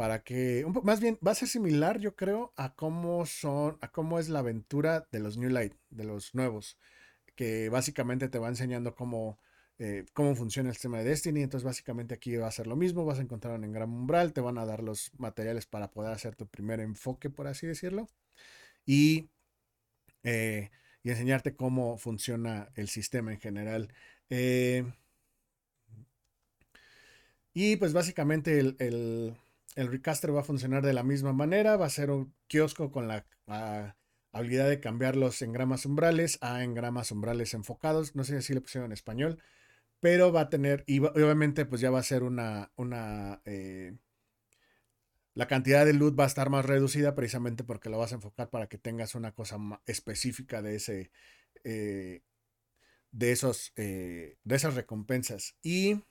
para 0.00 0.22
que, 0.24 0.64
más 0.82 0.98
bien, 0.98 1.18
va 1.26 1.32
a 1.32 1.34
ser 1.34 1.46
similar, 1.46 1.98
yo 1.98 2.16
creo, 2.16 2.54
a 2.56 2.74
cómo 2.74 3.26
son, 3.26 3.76
a 3.82 3.92
cómo 3.92 4.18
es 4.18 4.30
la 4.30 4.38
aventura 4.38 5.06
de 5.12 5.18
los 5.20 5.36
New 5.36 5.50
Light, 5.50 5.74
de 5.90 6.04
los 6.04 6.34
nuevos, 6.34 6.78
que 7.34 7.68
básicamente 7.68 8.30
te 8.30 8.38
va 8.38 8.48
enseñando 8.48 8.94
cómo, 8.94 9.38
eh, 9.78 10.06
cómo 10.14 10.34
funciona 10.34 10.70
el 10.70 10.74
sistema 10.74 11.00
de 11.00 11.04
Destiny. 11.04 11.42
Entonces, 11.42 11.66
básicamente 11.66 12.14
aquí 12.14 12.34
va 12.34 12.46
a 12.46 12.50
ser 12.50 12.66
lo 12.66 12.76
mismo, 12.76 13.04
vas 13.04 13.18
a 13.18 13.22
encontrar 13.22 13.60
un 13.60 13.72
gran 13.72 13.90
umbral, 13.90 14.32
te 14.32 14.40
van 14.40 14.56
a 14.56 14.64
dar 14.64 14.82
los 14.82 15.10
materiales 15.18 15.66
para 15.66 15.90
poder 15.90 16.12
hacer 16.12 16.34
tu 16.34 16.46
primer 16.46 16.80
enfoque, 16.80 17.28
por 17.28 17.46
así 17.46 17.66
decirlo, 17.66 18.08
y, 18.86 19.28
eh, 20.22 20.70
y 21.02 21.10
enseñarte 21.10 21.54
cómo 21.56 21.98
funciona 21.98 22.70
el 22.74 22.88
sistema 22.88 23.32
en 23.32 23.40
general. 23.40 23.92
Eh, 24.30 24.90
y 27.52 27.76
pues 27.76 27.92
básicamente 27.92 28.58
el 28.58 29.36
recaster 29.76 30.34
va 30.34 30.40
a 30.40 30.44
funcionar 30.44 30.84
de 30.84 30.92
la 30.92 31.02
misma 31.02 31.32
manera. 31.32 31.76
Va 31.76 31.86
a 31.86 31.90
ser 31.90 32.10
un 32.10 32.34
kiosco 32.48 32.90
con 32.90 33.08
la, 33.08 33.26
habilidad 34.32 34.68
de 34.68 34.80
cambiar 34.80 35.16
los 35.16 35.42
engramas 35.42 35.86
umbrales 35.86 36.38
a 36.40 36.62
engramas 36.64 37.10
umbrales 37.10 37.54
enfocados. 37.54 38.14
No 38.14 38.24
sé 38.24 38.40
si 38.42 38.54
le 38.54 38.60
pusieron 38.60 38.90
en 38.90 38.92
español. 38.92 39.42
Pero 40.00 40.32
va 40.32 40.42
a 40.42 40.50
tener, 40.50 40.84
y, 40.86 41.00
obviamente 41.00 41.66
pues 41.66 41.80
ya 41.80 41.90
va 41.90 41.98
a 42.00 42.02
ser 42.02 42.22
una, 42.22 42.72
una 42.76 43.42
eh, 43.44 43.94
la 45.34 45.46
cantidad 45.46 45.86
de 45.86 45.92
loot 45.92 46.18
va 46.18 46.24
a 46.24 46.26
estar 46.26 46.50
más 46.50 46.64
reducida 46.64 47.14
precisamente 47.14 47.64
porque 47.64 47.88
lo 47.88 47.98
vas 47.98 48.12
a 48.12 48.16
enfocar 48.16 48.50
para 48.50 48.66
que 48.68 48.78
tengas 48.78 49.14
una 49.14 49.32
cosa 49.32 49.58
específica 49.86 50.62
de 50.62 50.76
ese, 50.76 51.10
eh, 51.64 52.22
de 53.12 53.32
esos, 53.32 53.72
eh, 53.76 54.38
de 54.44 54.56
esas 54.56 54.74
recompensas. 54.74 55.56
Y 55.62 56.02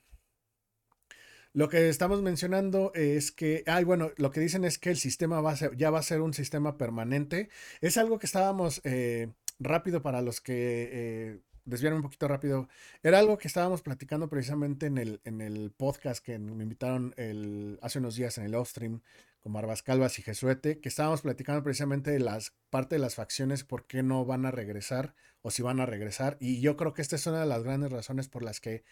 lo 1.52 1.68
que 1.68 1.88
estamos 1.88 2.22
mencionando 2.22 2.92
es 2.94 3.32
que, 3.32 3.64
ay, 3.66 3.84
bueno, 3.84 4.12
lo 4.16 4.30
que 4.30 4.40
dicen 4.40 4.64
es 4.64 4.78
que 4.78 4.90
el 4.90 4.98
sistema 4.98 5.40
va 5.40 5.52
a 5.52 5.56
ser, 5.56 5.76
ya 5.76 5.90
va 5.90 5.98
a 5.98 6.02
ser 6.02 6.20
un 6.20 6.32
sistema 6.32 6.78
permanente. 6.78 7.48
Es 7.80 7.96
algo 7.96 8.18
que 8.18 8.26
estábamos 8.26 8.80
eh, 8.84 9.32
rápido 9.58 10.00
para 10.00 10.22
los 10.22 10.40
que 10.40 10.88
eh, 10.92 11.40
desviaron 11.64 11.98
un 11.98 12.02
poquito 12.04 12.28
rápido. 12.28 12.68
Era 13.02 13.18
algo 13.18 13.36
que 13.36 13.48
estábamos 13.48 13.82
platicando 13.82 14.28
precisamente 14.28 14.86
en 14.86 14.98
el, 14.98 15.20
en 15.24 15.40
el 15.40 15.72
podcast 15.72 16.24
que 16.24 16.38
me 16.38 16.62
invitaron 16.62 17.14
el, 17.16 17.78
hace 17.82 17.98
unos 17.98 18.14
días 18.14 18.38
en 18.38 18.44
el 18.44 18.54
off 18.54 18.70
stream 18.70 19.00
con 19.40 19.52
Barbas 19.52 19.82
Calvas 19.82 20.18
y 20.18 20.22
Jesuete, 20.22 20.80
que 20.80 20.88
estábamos 20.88 21.22
platicando 21.22 21.62
precisamente 21.62 22.10
de 22.10 22.20
las 22.20 22.52
parte 22.68 22.96
de 22.96 23.00
las 23.00 23.14
facciones, 23.14 23.64
por 23.64 23.86
qué 23.86 24.02
no 24.02 24.24
van 24.24 24.44
a 24.44 24.50
regresar 24.50 25.14
o 25.42 25.50
si 25.50 25.62
van 25.62 25.80
a 25.80 25.86
regresar. 25.86 26.36
Y 26.40 26.60
yo 26.60 26.76
creo 26.76 26.92
que 26.92 27.02
esta 27.02 27.16
es 27.16 27.26
una 27.26 27.40
de 27.40 27.46
las 27.46 27.62
grandes 27.62 27.90
razones 27.90 28.28
por 28.28 28.42
las 28.42 28.60
que 28.60 28.84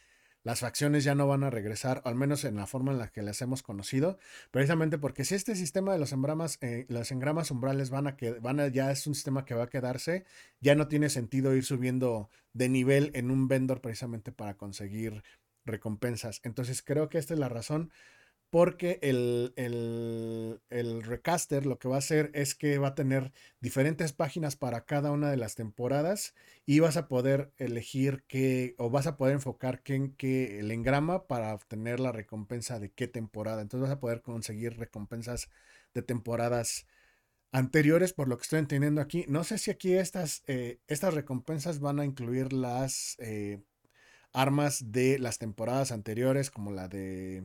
las 0.49 0.61
facciones 0.61 1.05
ya 1.05 1.15
no 1.15 1.27
van 1.27 1.45
a 1.45 1.51
regresar, 1.51 2.01
al 2.07 2.15
menos 2.15 2.43
en 2.45 2.57
la 2.57 2.67
forma 2.67 2.91
en 2.91 2.97
la 2.97 3.09
que 3.09 3.21
las 3.21 3.43
hemos 3.43 3.63
conocido, 3.63 4.17
precisamente 4.51 4.97
porque 4.97 5.27
si 5.27 5.35
este 5.35 5.55
sistema 5.55 5.93
de 5.93 5.99
los 5.99 6.11
engramas, 6.13 6.57
eh, 6.63 6.87
los 6.89 7.13
engramas 7.13 7.51
umbrales 7.51 7.91
van 7.91 8.07
a 8.07 8.17
que 8.17 8.31
van 8.31 8.59
a, 8.59 8.69
ya 8.69 8.91
es 8.91 9.07
un 9.07 9.15
sistema 9.15 9.45
que 9.45 9.53
va 9.53 9.65
a 9.65 9.69
quedarse, 9.69 10.25
ya 10.63 10.75
no 10.75 10.89
tiene 10.89 11.11
sentido 11.11 11.55
ir 11.55 11.67
subiendo 11.67 12.31
de 12.55 12.71
nivel 12.71 13.11
en 13.13 13.31
un 13.31 13.47
vendor 13.47 13.83
precisamente 13.83 14.33
para 14.33 14.57
conseguir 14.57 15.23
recompensas. 15.67 16.41
Entonces 16.43 16.81
creo 16.81 17.11
que 17.11 17.19
esta 17.19 17.35
es 17.35 17.41
la 17.41 17.51
razón 17.51 17.93
porque 18.51 18.99
el, 19.03 19.53
el, 19.57 21.03
recaster 21.03 21.67
lo 21.67 21.79
que 21.79 21.89
va 21.89 21.97
a 21.97 21.99
hacer 21.99 22.31
es 22.35 22.55
que 22.55 22.79
va 22.79 22.89
a 22.89 22.95
tener 22.95 23.33
diferentes 23.61 24.13
páginas 24.13 24.57
para 24.57 24.85
cada 24.87 25.11
una 25.11 25.31
de 25.31 25.37
las 25.37 25.55
temporadas 25.55 26.35
y 26.65 26.81
vas 26.81 26.97
a 26.97 27.09
poder 27.09 27.53
elegir 27.59 28.25
qué 28.27 28.75
o 28.79 28.91
vas 28.91 29.07
a 29.07 29.17
poder 29.17 29.35
enfocar 29.35 29.83
qué, 29.83 30.13
qué 30.17 30.61
el 30.61 30.71
engrama 30.71 31.27
para 31.27 31.55
obtener 31.55 32.01
la 32.01 32.13
recompensa 32.13 32.79
de 32.81 32.91
qué 32.91 33.07
temporada. 33.09 33.61
Entonces 33.63 33.89
vas 33.89 33.97
a 33.97 34.01
poder 34.01 34.23
conseguir 34.23 34.79
recompensas 34.79 35.51
de 35.95 36.03
temporadas 36.03 36.87
anteriores 37.53 38.13
por 38.13 38.29
lo 38.29 38.37
que 38.39 38.43
estoy 38.43 38.61
entendiendo 38.61 39.01
aquí. 39.01 39.25
No 39.29 39.45
sé 39.45 39.59
si 39.59 39.71
aquí 39.71 39.95
estas, 39.95 40.43
eh, 40.47 40.81
estas 40.87 41.15
recompensas 41.15 41.81
van 41.81 42.01
a 42.01 42.05
incluir 42.05 42.53
las 42.53 43.17
eh, 43.19 43.63
armas 44.33 44.93
de 44.93 45.19
las 45.19 45.39
temporadas 45.39 45.93
anteriores 45.93 46.51
como 46.51 46.73
la 46.73 46.89
de 46.89 47.45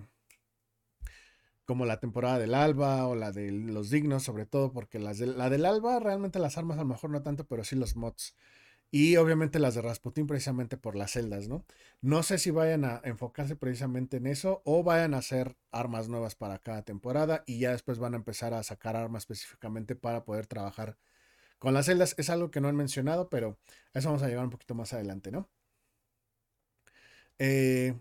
como 1.65 1.86
la 1.86 2.00
temporada 2.00 2.39
del 2.39 2.53
alba 2.53 3.08
o 3.08 3.15
la 3.15 3.32
de 3.32 3.51
los 3.51 3.89
dignos, 3.89 4.24
sobre 4.24 4.46
todo 4.46 4.72
porque 4.74 5.00
de, 5.00 5.27
la 5.27 5.50
del 5.50 5.65
alba 5.65 6.00
realmente 6.00 6.39
las 6.39 6.58
armas 6.58 6.77
a 6.77 6.82
lo 6.82 6.88
mejor 6.88 7.10
no 7.10 7.24
tanto, 7.24 7.46
pero 7.48 7.63
sí 7.63 7.75
los 7.75 7.96
mods. 7.96 8.36
Y 8.91 9.17
obviamente 9.17 9.60
las 9.60 9.74
de 9.75 9.82
Rasputin 9.82 10.27
precisamente 10.27 10.77
por 10.77 10.96
las 10.96 11.12
celdas, 11.13 11.48
¿no? 11.48 11.65
No 12.01 12.22
sé 12.24 12.38
si 12.38 12.51
vayan 12.51 12.86
a 12.86 13.01
enfocarse 13.05 13.55
precisamente 13.55 14.17
en 14.17 14.27
eso 14.27 14.62
o 14.65 14.84
vayan 14.84 15.15
a 15.15 15.17
hacer 15.17 15.58
armas 15.72 16.10
nuevas 16.10 16.36
para 16.36 16.60
cada 16.60 16.84
temporada 16.84 17.43
y 17.48 17.60
ya 17.60 17.72
después 17.72 17.98
van 18.00 18.13
a 18.13 18.17
empezar 18.17 18.53
a 18.53 18.62
sacar 18.63 18.96
armas 18.96 19.24
específicamente 19.24 19.96
para 19.96 20.25
poder 20.25 20.46
trabajar 20.48 20.98
con 21.60 21.74
las 21.74 21.88
celdas. 21.88 22.15
Es 22.20 22.29
algo 22.29 22.51
que 22.51 22.62
no 22.62 22.67
han 22.70 22.75
mencionado, 22.75 23.29
pero 23.29 23.58
eso 23.93 24.10
vamos 24.10 24.24
a 24.24 24.27
llegar 24.27 24.43
un 24.46 24.51
poquito 24.51 24.75
más 24.75 24.93
adelante, 24.93 25.32
¿no? 25.32 25.50
Eh, 27.39 27.96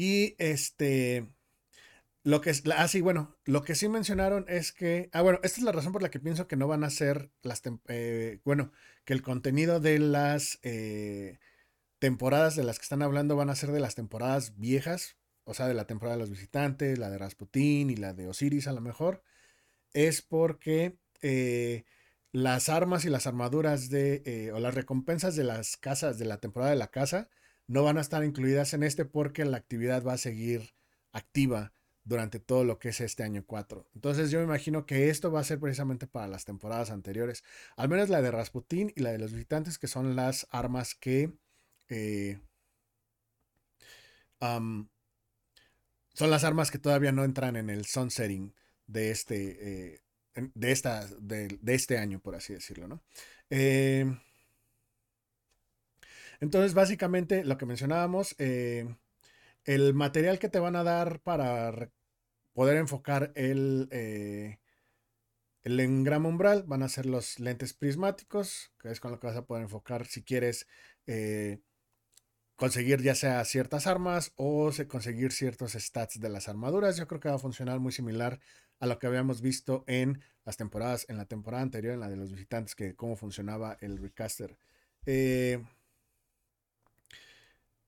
y 0.00 0.34
este, 0.38 1.28
lo 2.24 2.40
que 2.40 2.48
es, 2.48 2.62
ah, 2.74 2.88
sí, 2.88 3.02
bueno, 3.02 3.36
lo 3.44 3.62
que 3.64 3.74
sí 3.74 3.86
mencionaron 3.86 4.46
es 4.48 4.72
que, 4.72 5.10
ah, 5.12 5.20
bueno, 5.20 5.40
esta 5.42 5.60
es 5.60 5.62
la 5.64 5.72
razón 5.72 5.92
por 5.92 6.00
la 6.00 6.10
que 6.10 6.18
pienso 6.18 6.48
que 6.48 6.56
no 6.56 6.66
van 6.66 6.84
a 6.84 6.90
ser 6.90 7.30
las, 7.42 7.60
eh, 7.88 8.40
bueno, 8.42 8.72
que 9.04 9.12
el 9.12 9.20
contenido 9.20 9.78
de 9.78 9.98
las 9.98 10.58
eh, 10.62 11.38
temporadas 11.98 12.56
de 12.56 12.64
las 12.64 12.78
que 12.78 12.84
están 12.84 13.02
hablando 13.02 13.36
van 13.36 13.50
a 13.50 13.56
ser 13.56 13.72
de 13.72 13.80
las 13.80 13.94
temporadas 13.94 14.56
viejas, 14.56 15.18
o 15.44 15.52
sea, 15.52 15.68
de 15.68 15.74
la 15.74 15.86
temporada 15.86 16.16
de 16.16 16.22
los 16.22 16.30
visitantes, 16.30 16.98
la 16.98 17.10
de 17.10 17.18
Rasputin 17.18 17.90
y 17.90 17.96
la 17.96 18.14
de 18.14 18.26
Osiris 18.26 18.68
a 18.68 18.72
lo 18.72 18.80
mejor, 18.80 19.22
es 19.92 20.22
porque 20.22 20.96
eh, 21.20 21.84
las 22.32 22.70
armas 22.70 23.04
y 23.04 23.10
las 23.10 23.26
armaduras 23.26 23.90
de, 23.90 24.50
o 24.54 24.60
las 24.60 24.74
recompensas 24.74 25.36
de 25.36 25.44
las 25.44 25.76
casas, 25.76 26.18
de 26.18 26.24
la 26.24 26.38
temporada 26.38 26.70
de 26.70 26.78
la 26.78 26.90
casa, 26.90 27.28
no 27.70 27.84
van 27.84 27.98
a 27.98 28.00
estar 28.00 28.24
incluidas 28.24 28.74
en 28.74 28.82
este 28.82 29.04
porque 29.04 29.44
la 29.44 29.56
actividad 29.56 30.02
va 30.04 30.14
a 30.14 30.18
seguir 30.18 30.74
activa 31.12 31.72
durante 32.02 32.40
todo 32.40 32.64
lo 32.64 32.80
que 32.80 32.88
es 32.88 33.00
este 33.00 33.22
año 33.22 33.44
4. 33.46 33.86
Entonces 33.94 34.32
yo 34.32 34.40
me 34.40 34.44
imagino 34.44 34.86
que 34.86 35.08
esto 35.08 35.30
va 35.30 35.38
a 35.38 35.44
ser 35.44 35.60
precisamente 35.60 36.08
para 36.08 36.26
las 36.26 36.44
temporadas 36.44 36.90
anteriores, 36.90 37.44
al 37.76 37.88
menos 37.88 38.08
la 38.08 38.22
de 38.22 38.32
Rasputin 38.32 38.92
y 38.96 39.02
la 39.02 39.12
de 39.12 39.18
los 39.18 39.32
visitantes, 39.32 39.78
que 39.78 39.86
son 39.86 40.16
las 40.16 40.48
armas 40.50 40.96
que 40.96 41.30
eh, 41.88 42.40
son 44.40 44.88
las 46.18 46.42
armas 46.42 46.72
que 46.72 46.78
todavía 46.78 47.12
no 47.12 47.22
entran 47.22 47.54
en 47.54 47.70
el 47.70 47.86
sunsetting 47.86 48.52
de 48.88 49.12
este, 49.12 49.92
eh, 49.94 50.00
de, 50.54 50.72
esta, 50.72 51.06
de, 51.20 51.56
este 51.66 51.98
año, 51.98 52.18
por 52.18 52.34
así 52.34 52.52
decirlo, 52.52 52.88
¿no? 52.88 53.00
Eh, 53.48 54.12
entonces, 56.40 56.74
básicamente, 56.74 57.44
lo 57.44 57.58
que 57.58 57.66
mencionábamos, 57.66 58.34
eh, 58.38 58.96
el 59.64 59.94
material 59.94 60.38
que 60.38 60.48
te 60.48 60.58
van 60.58 60.76
a 60.76 60.84
dar 60.84 61.20
para 61.20 61.90
poder 62.52 62.76
enfocar 62.78 63.32
el, 63.34 63.88
eh, 63.90 64.58
el 65.62 65.78
engrama 65.80 66.28
umbral 66.28 66.64
van 66.64 66.82
a 66.82 66.88
ser 66.88 67.06
los 67.06 67.38
lentes 67.38 67.74
prismáticos, 67.74 68.72
que 68.78 68.90
es 68.90 69.00
con 69.00 69.10
lo 69.10 69.20
que 69.20 69.26
vas 69.26 69.36
a 69.36 69.44
poder 69.44 69.62
enfocar 69.62 70.06
si 70.06 70.22
quieres 70.22 70.66
eh, 71.06 71.60
conseguir 72.56 73.02
ya 73.02 73.14
sea 73.14 73.44
ciertas 73.44 73.86
armas 73.86 74.32
o 74.36 74.70
conseguir 74.88 75.32
ciertos 75.32 75.72
stats 75.72 76.20
de 76.20 76.28
las 76.30 76.48
armaduras. 76.48 76.96
Yo 76.96 77.06
creo 77.06 77.20
que 77.20 77.28
va 77.28 77.36
a 77.36 77.38
funcionar 77.38 77.80
muy 77.80 77.92
similar 77.92 78.40
a 78.78 78.86
lo 78.86 78.98
que 78.98 79.06
habíamos 79.06 79.42
visto 79.42 79.84
en 79.86 80.22
las 80.44 80.56
temporadas, 80.56 81.06
en 81.08 81.18
la 81.18 81.26
temporada 81.26 81.62
anterior, 81.62 81.94
en 81.94 82.00
la 82.00 82.08
de 82.08 82.16
los 82.16 82.32
visitantes, 82.32 82.74
que 82.74 82.96
cómo 82.96 83.16
funcionaba 83.16 83.76
el 83.80 83.98
recaster. 83.98 84.56
Eh, 85.04 85.62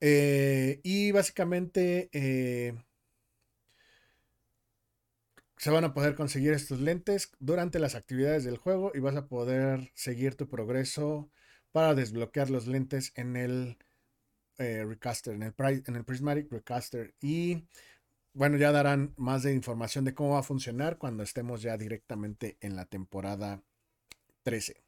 y 0.05 1.13
básicamente 1.13 2.11
eh, 2.13 2.75
se 5.63 5.71
van 5.71 5.85
a 5.85 5.95
poder 5.95 6.17
conseguir 6.17 6.55
estos 6.55 6.81
lentes 6.81 7.31
durante 7.39 7.79
las 7.79 7.95
actividades 7.95 8.43
del 8.43 8.57
juego 8.57 8.91
y 8.95 8.99
vas 8.99 9.15
a 9.15 9.29
poder 9.29 9.93
seguir 9.95 10.35
tu 10.35 10.49
progreso 10.49 11.31
para 11.71 11.95
desbloquear 11.95 12.51
los 12.51 12.67
lentes 12.67 13.13
en 13.15 13.37
el 13.37 13.79
eh, 14.59 14.85
Recaster, 14.85 15.35
en 15.35 15.45
el, 15.45 15.55
en 15.87 15.95
el 15.95 16.05
Prismatic 16.05 16.51
Recaster. 16.51 17.15
Y 17.21 17.69
bueno, 18.35 18.57
ya 18.57 18.73
darán 18.73 19.15
más 19.17 19.45
de 19.45 19.55
información 19.55 20.05
de 20.05 20.15
cómo 20.15 20.31
va 20.31 20.41
a 20.41 20.43
funcionar 20.43 20.99
cuando 20.99 21.23
estemos 21.23 21.63
ya 21.63 21.77
directamente 21.77 22.57
en 22.61 22.75
la 22.75 22.87
temporada 22.87 23.63
13. 24.43 24.83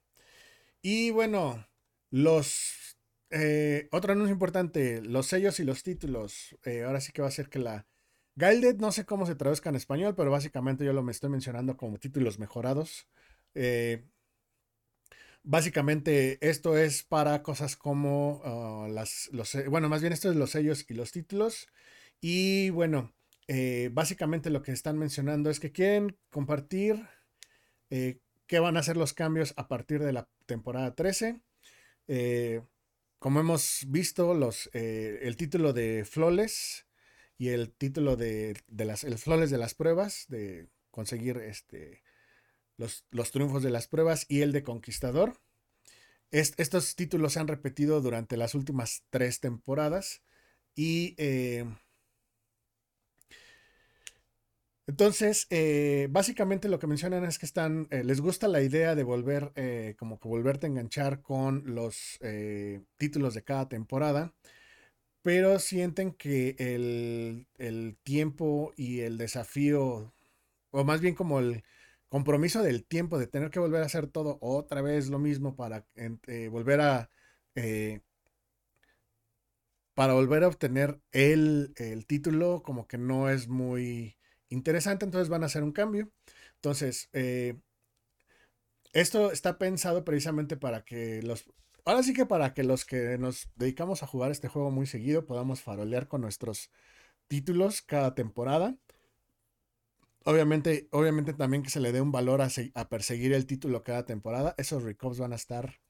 Y 0.83 1.11
bueno, 1.11 1.69
los 2.11 2.84
eh, 3.37 3.89
otro 3.91 4.13
anuncio 4.13 4.33
importante, 4.33 5.03
los 5.03 5.27
sellos 5.27 5.59
y 5.59 5.65
los 5.65 5.83
títulos. 5.83 6.57
Eh, 6.65 6.85
ahora 6.85 7.01
sí 7.01 7.11
que 7.13 7.21
va 7.21 7.27
a 7.27 7.33
ser 7.33 7.49
que 7.49 7.59
la 7.59 7.85
Gilded, 8.37 8.77
no 8.77 8.93
sé 8.93 9.05
cómo 9.05 9.27
se 9.27 9.35
traduzca 9.35 9.71
en 9.71 9.77
español, 9.77 10.15
pero 10.17 10.31
básicamente 10.31 10.85
yo 10.85 10.93
lo 10.93 11.03
me 11.03 11.11
estoy 11.11 11.31
mencionando 11.31 11.77
como 11.77 11.99
títulos 11.99 12.39
mejorados. 12.39 13.09
Eh, 13.55 14.05
básicamente 15.43 16.39
esto 16.49 16.77
es 16.79 17.03
para 17.03 17.43
cosas 17.43 17.77
como 17.77 18.41
ah, 18.45 18.87
las, 18.89 19.29
los, 19.33 19.57
bueno, 19.69 19.89
más 19.89 20.01
bien 20.01 20.13
esto 20.13 20.31
es 20.31 20.37
los 20.37 20.51
sellos 20.51 20.87
y 20.89 20.95
los 20.95 21.11
títulos. 21.11 21.67
Y 22.21 22.71
bueno, 22.71 23.15
básicamente 23.93 24.49
lo 24.51 24.63
que 24.63 24.73
están 24.73 24.97
mencionando 24.97 25.51
es 25.51 25.61
que 25.61 25.73
quieren 25.73 26.17
compartir 26.31 27.05
qué 27.89 28.59
van 28.61 28.77
a 28.77 28.83
ser 28.83 28.97
los 28.97 29.13
cambios 29.13 29.55
a 29.57 29.69
partir 29.69 30.03
de 30.03 30.13
la 30.13 30.29
temporada 30.47 30.95
13. 30.95 31.43
Como 33.25 33.41
hemos 33.41 33.87
visto, 33.89 34.35
los, 34.35 34.69
eh, 34.75 35.21
el 35.23 35.39
título 35.39 35.73
de 35.73 36.05
Flawless 36.05 36.85
y 37.39 37.49
el 37.49 37.73
título 37.73 38.17
de, 38.17 38.55
las, 38.69 39.03
el 39.03 39.17
de 39.17 39.57
las 39.57 39.73
pruebas, 39.73 40.27
de 40.29 40.69
conseguir 40.91 41.39
este, 41.39 42.03
los, 42.77 43.07
los 43.11 43.31
triunfos 43.31 43.63
de 43.63 43.71
las 43.71 43.89
pruebas 43.89 44.27
y 44.29 44.43
el 44.43 44.53
de 44.53 44.63
Conquistador. 44.63 45.41
estos 46.31 46.97
títulos 46.97 47.33
se 47.33 47.41
han 47.41 47.49
repetido 47.49 48.03
durante 48.03 48.37
las 48.37 48.55
últimas 48.55 49.05
tres 49.09 49.41
temporadas 49.41 50.21
y 50.75 51.15
eh, 51.17 51.65
entonces, 54.87 55.47
eh, 55.51 56.09
básicamente 56.11 56.69
lo 56.69 56.79
que 56.79 56.87
mencionan 56.87 57.25
es 57.25 57.39
que 57.39 57.47
están, 57.47 57.89
eh, 57.91 58.05
les 58.05 58.21
gusta 58.21 58.49
la 58.49 58.61
idea 58.61 58.95
de 58.95 59.03
volver, 59.03 59.51
eh, 59.57 59.95
como 59.99 60.21
que 60.21 60.29
volverte 60.29 60.67
a 60.67 60.71
enganchar 60.71 61.23
con 61.23 61.75
los 61.75 62.19
títulos 62.99 63.35
de 63.35 63.43
cada 63.45 63.69
temporada, 63.69 64.35
pero 65.23 65.59
sienten 65.59 66.13
que 66.13 66.57
el, 66.59 67.49
el, 67.59 67.97
tiempo 68.05 68.73
y 68.77 69.01
el 69.01 69.19
desafío, 69.19 70.15
o 70.71 70.85
más 70.85 71.01
bien 71.01 71.15
como 71.15 71.41
el 71.41 71.65
compromiso 72.09 72.63
del 72.63 72.85
tiempo 72.85 73.19
de 73.19 73.27
tener 73.27 73.51
que 73.51 73.61
volver 73.61 73.83
a 73.83 73.87
hacer 73.87 74.09
todo 74.09 74.39
otra 74.41 74.83
vez 74.83 75.09
lo 75.09 75.19
mismo 75.19 75.57
para 75.57 75.87
volver 76.51 76.81
a... 76.81 77.11
para 79.95 80.13
volver 80.15 80.45
a 80.45 80.49
obtener 80.49 81.01
el, 81.13 81.73
el 81.77 82.07
título, 82.07 82.63
como 82.63 82.87
que 82.87 82.99
no 82.99 83.31
es 83.31 83.49
muy 83.49 84.17
interesante, 84.49 85.05
entonces 85.05 85.29
van 85.29 85.43
a 85.43 85.47
hacer 85.47 85.63
un 85.63 85.73
cambio. 85.73 86.11
Entonces, 86.57 87.09
eh, 87.13 87.57
esto 88.93 89.33
está 89.33 89.59
pensado 89.59 90.05
precisamente 90.05 90.57
para 90.57 90.85
que 90.85 91.23
los... 91.23 91.45
Ahora 91.85 92.03
sí 92.03 92.15
que 92.15 92.27
para 92.27 92.55
que 92.55 92.63
los 92.65 92.85
que 92.85 93.19
nos 93.19 93.51
dedicamos 93.57 94.03
a 94.03 94.07
jugar 94.07 94.31
este 94.31 94.49
juego 94.49 94.71
muy 94.71 94.87
seguido 94.87 95.27
podamos 95.27 95.61
farolear 95.61 96.09
con 96.09 96.23
nuestros 96.23 96.71
títulos 97.29 97.83
cada 97.83 98.15
temporada. 98.15 98.79
Obviamente, 100.25 100.89
obviamente 100.91 101.35
también 101.35 101.63
que 101.63 101.71
se 101.71 101.81
le 101.81 101.93
dé 101.93 102.01
un 102.01 102.13
valor 102.13 102.41
a, 102.41 102.89
perseguir 102.89 103.33
el 103.35 103.47
título 103.47 103.83
cada 103.83 104.07
temporada. 104.07 104.55
Esos 104.57 104.83
recovs 104.83 105.19
van 105.19 105.33
a 105.33 105.37
estar 105.37 105.81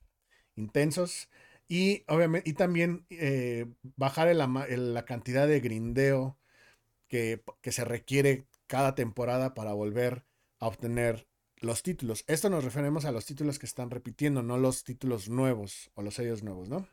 intensos. 0.57 1.29
Y 1.69 2.05
obviamente, 2.09 2.51
y 2.51 2.55
también 2.55 3.07
eh, 3.11 3.67
bajar 3.97 4.35
la 4.35 5.05
cantidad 5.05 5.47
de 5.47 5.61
grindeo 5.61 6.39
que, 7.63 7.71
se 7.71 7.85
requiere 7.85 8.47
cada 8.67 8.97
temporada 8.97 9.55
para 9.55 9.73
volver 9.73 10.25
a 10.59 10.67
obtener 10.67 11.29
los 11.59 11.85
títulos. 11.85 12.25
Esto 12.27 12.51
nos 12.51 12.65
referimos 12.65 13.05
a 13.05 13.13
los 13.13 13.25
títulos 13.25 13.61
que 13.61 13.67
están 13.67 13.91
repitiendo, 13.91 14.43
no 14.43 14.59
los 14.59 14.83
títulos 14.83 15.29
nuevos 15.29 15.93
o 15.95 16.03
los 16.03 16.15
sellos 16.15 16.43
nuevos, 16.43 16.69
¿no? 16.69 16.89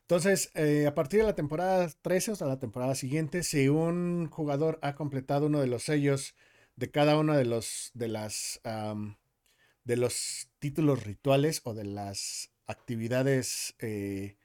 Entonces, 0.00 0.50
eh, 0.54 0.86
a 0.88 0.94
partir 0.96 1.20
de 1.20 1.26
la 1.26 1.36
temporada 1.36 1.88
13 2.02 2.32
hasta 2.32 2.46
la 2.46 2.58
temporada 2.58 2.96
siguiente, 2.96 3.44
si 3.44 3.68
un 3.68 4.28
jugador 4.28 4.80
ha 4.82 4.96
completado 4.96 5.46
uno 5.46 5.60
de 5.60 5.68
los 5.68 5.84
sellos 5.84 6.34
de 6.74 6.90
cada 6.90 7.16
uno 7.16 7.36
de 7.36 7.44
los 7.44 7.92
de 7.94 8.08
las 8.08 8.60
de 9.84 9.96
los 9.96 10.48
títulos 10.58 11.04
rituales 11.04 11.60
o 11.64 11.74
de 11.74 11.84
las 11.84 12.50
actividades 12.66 13.74
eh, 13.78 14.36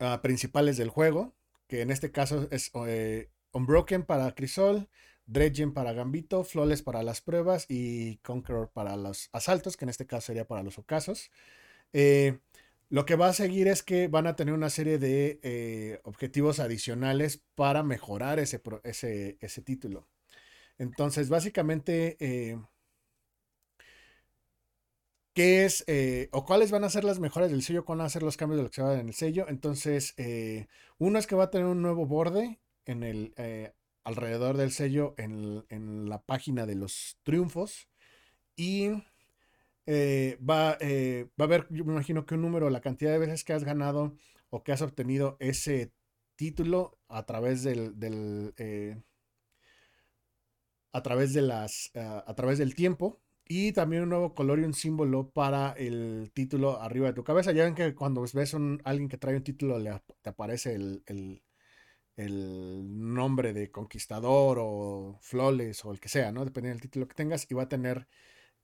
ah, 0.00 0.20
principales 0.22 0.76
del 0.76 0.90
juego, 0.90 1.34
que 1.74 1.82
en 1.82 1.90
este 1.90 2.12
caso 2.12 2.46
es 2.52 2.70
eh, 2.86 3.30
Unbroken 3.50 4.04
para 4.04 4.32
Crisol, 4.32 4.88
Dredgen 5.26 5.74
para 5.74 5.92
Gambito, 5.92 6.44
Flawless 6.44 6.82
para 6.82 7.02
las 7.02 7.20
pruebas 7.20 7.66
y 7.68 8.18
Conqueror 8.18 8.70
para 8.72 8.96
los 8.96 9.28
asaltos, 9.32 9.76
que 9.76 9.84
en 9.84 9.88
este 9.88 10.06
caso 10.06 10.26
sería 10.26 10.46
para 10.46 10.62
los 10.62 10.78
ocasos. 10.78 11.32
Eh, 11.92 12.38
lo 12.90 13.04
que 13.06 13.16
va 13.16 13.26
a 13.26 13.32
seguir 13.32 13.66
es 13.66 13.82
que 13.82 14.06
van 14.06 14.28
a 14.28 14.36
tener 14.36 14.54
una 14.54 14.70
serie 14.70 14.98
de 14.98 15.40
eh, 15.42 16.00
objetivos 16.04 16.60
adicionales 16.60 17.42
para 17.56 17.82
mejorar 17.82 18.38
ese, 18.38 18.62
ese, 18.84 19.62
título. 19.62 20.06
Entonces, 20.78 21.28
básicamente, 21.28 22.16
¿qué 25.34 25.64
es 25.64 25.84
o 26.32 26.44
cuáles 26.44 26.70
van 26.70 26.84
a 26.84 26.90
ser 26.90 27.04
las 27.04 27.20
mejoras 27.20 27.50
del 27.50 27.62
sello? 27.62 27.84
¿Cuáles 27.84 28.00
van 28.00 28.06
a 28.06 28.10
ser 28.10 28.22
los 28.22 28.36
cambios 28.36 28.58
de 28.58 28.64
lo 28.64 28.70
que 28.70 28.76
se 28.76 28.82
va 28.82 28.98
en 28.98 29.08
el 29.08 29.14
sello? 29.14 29.46
Entonces, 29.48 30.14
uno 30.98 31.18
es 31.18 31.26
que 31.26 31.36
va 31.36 31.44
a 31.44 31.50
tener 31.50 31.66
un 31.66 31.82
nuevo 31.82 32.06
borde 32.06 32.60
en 32.86 33.02
el 33.02 33.34
alrededor 34.04 34.56
del 34.56 34.70
sello 34.70 35.14
en, 35.18 36.08
la 36.08 36.22
página 36.22 36.66
de 36.66 36.76
los 36.76 37.18
triunfos. 37.22 37.88
Y 38.56 38.90
eh, 39.86 40.38
va, 40.38 40.76
eh, 40.80 41.28
va, 41.40 41.44
a 41.44 41.48
haber, 41.48 41.66
yo 41.70 41.84
me 41.84 41.92
imagino 41.92 42.24
que 42.26 42.34
un 42.34 42.42
número, 42.42 42.70
la 42.70 42.80
cantidad 42.80 43.10
de 43.10 43.18
veces 43.18 43.44
que 43.44 43.54
has 43.54 43.64
ganado 43.64 44.14
o 44.50 44.62
que 44.62 44.72
has 44.72 44.82
obtenido 44.82 45.36
ese 45.40 45.92
título 46.36 46.98
a 47.08 47.24
través 47.26 47.62
del, 47.64 48.54
eh, 48.58 49.02
a 50.92 51.02
través 51.02 51.32
de 51.32 51.42
las 51.42 51.90
a 51.94 52.34
través 52.34 52.58
del 52.58 52.74
tiempo 52.74 53.20
y 53.46 53.72
también 53.72 54.04
un 54.04 54.10
nuevo 54.10 54.34
color 54.34 54.60
y 54.60 54.64
un 54.64 54.74
símbolo 54.74 55.30
para 55.30 55.72
el 55.72 56.30
título 56.34 56.80
arriba 56.80 57.08
de 57.08 57.14
tu 57.14 57.24
cabeza 57.24 57.52
ya 57.52 57.64
ven 57.64 57.74
que 57.74 57.94
cuando 57.94 58.22
ves 58.22 58.54
a 58.54 58.58
alguien 58.84 59.08
que 59.08 59.18
trae 59.18 59.36
un 59.36 59.44
título 59.44 59.78
le 59.78 60.00
te 60.22 60.30
aparece 60.30 60.74
el, 60.74 61.02
el 62.16 63.12
nombre 63.12 63.52
de 63.52 63.70
conquistador 63.70 64.58
o 64.60 65.18
flores 65.20 65.84
o 65.84 65.92
el 65.92 66.00
que 66.00 66.08
sea, 66.08 66.32
¿no? 66.32 66.44
Dependiendo 66.44 66.74
del 66.76 66.82
título 66.82 67.08
que 67.08 67.14
tengas, 67.14 67.46
y 67.50 67.54
va 67.54 67.64
a 67.64 67.68
tener 67.68 68.06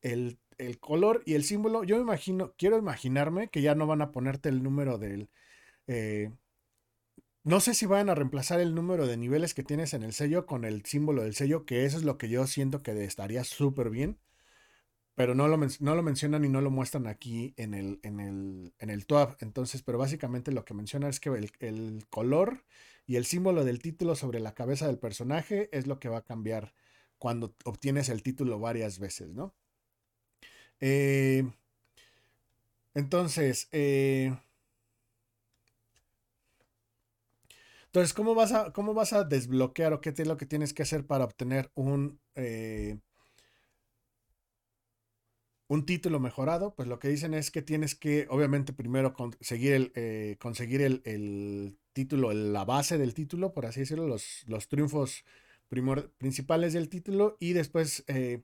el, 0.03 0.39
color 0.81 1.23
y 1.27 1.35
el 1.35 1.45
símbolo. 1.45 1.85
Yo 1.85 1.97
me 1.97 2.03
imagino, 2.03 2.55
quiero 2.57 2.79
imaginarme 2.79 3.49
que 3.49 3.63
ya 3.63 3.75
no 3.75 3.87
van 3.87 4.03
a 4.03 4.13
ponerte 4.13 4.49
el 4.49 4.63
número 4.63 4.99
del... 4.99 5.31
Eh, 5.87 6.33
no 7.43 7.61
sé 7.61 7.75
si 7.75 7.87
van 7.87 8.11
a 8.11 8.15
reemplazar 8.15 8.61
el 8.61 8.75
número 8.75 9.07
de 9.07 9.17
niveles 9.17 9.55
que 9.55 9.63
tienes 9.65 9.95
en 9.95 10.03
el 10.03 10.13
sello 10.13 10.47
con 10.47 10.65
el 10.65 10.85
símbolo 10.85 11.23
del 11.23 11.35
sello, 11.35 11.65
que 11.65 11.85
eso 11.87 11.97
es 11.97 12.05
lo 12.05 12.19
que 12.19 12.29
yo 12.29 12.47
siento 12.47 12.83
que 12.83 13.05
estaría 13.05 13.45
súper 13.45 13.91
bien. 13.91 14.19
Pero 15.21 15.35
no 15.35 15.49
lo, 15.49 15.59
mencionan 15.59 16.47
y 16.47 16.49
no 16.49 16.63
lo 16.63 16.71
muestran 16.71 17.07
aquí 17.07 17.53
en 17.59 17.75
el, 17.75 18.01
en 18.03 18.21
el, 18.21 18.73
en 18.79 18.89
el 18.89 19.05
TWAB. 19.05 19.37
Entonces, 19.41 19.83
pero 19.83 19.99
básicamente 19.99 20.51
lo 20.51 20.65
que 20.65 20.73
menciona 20.73 21.11
es 21.11 21.21
que 21.21 21.29
el, 21.29 21.53
el 21.59 22.07
color 22.09 22.65
y 23.07 23.17
el 23.17 23.27
símbolo 23.27 23.67
del 23.67 23.83
título 23.83 24.17
sobre 24.17 24.41
la 24.41 24.55
cabeza 24.55 24.87
del 24.87 24.99
personaje 24.99 25.69
es 25.77 25.87
lo 25.87 26.01
que 26.01 26.09
va 26.09 26.17
a 26.17 26.25
cambiar 26.25 26.73
cuando 27.19 27.55
obtienes 27.67 28.09
el 28.09 28.23
título 28.23 28.61
varias 28.61 28.99
veces, 28.99 29.35
¿no? 29.35 29.55
Eh, 30.81 31.45
entonces, 32.95 33.69
eh, 33.73 34.35
entonces, 37.85 38.15
¿cómo 38.15 38.35
vas, 38.35 38.53
a, 38.53 38.73
¿cómo 38.73 38.95
vas 38.95 39.13
a 39.13 39.25
desbloquear 39.25 39.93
o 39.93 40.01
qué 40.01 40.15
es 40.17 40.27
lo 40.27 40.39
que 40.39 40.47
tienes 40.47 40.73
que 40.73 40.83
hacer 40.83 41.07
para 41.07 41.25
obtener 41.25 41.71
un, 41.75 42.19
eh, 42.37 43.01
un 45.71 45.87
título 45.87 46.19
mejorado? 46.21 46.75
Pues 46.75 46.89
lo 46.89 46.99
que 46.99 47.09
dicen 47.09 47.33
es 47.35 47.51
que 47.51 47.63
tienes 47.63 47.95
que, 47.95 48.27
obviamente, 48.29 48.73
primero 48.73 49.15
conseguir 49.15 49.93
el, 49.95 50.39
conseguir 50.39 50.83
el 50.83 51.79
título, 51.93 52.33
la 52.33 52.65
base 52.65 52.99
del 52.99 53.15
título, 53.15 53.53
por 53.53 53.67
así 53.67 53.81
decirlo, 53.81 54.07
los, 54.09 54.45
los 54.47 54.69
triunfos 54.69 55.25
principales 56.19 56.73
del 56.73 56.89
título 56.89 57.37
y 57.39 57.53
después 57.53 58.03
eh, 58.09 58.43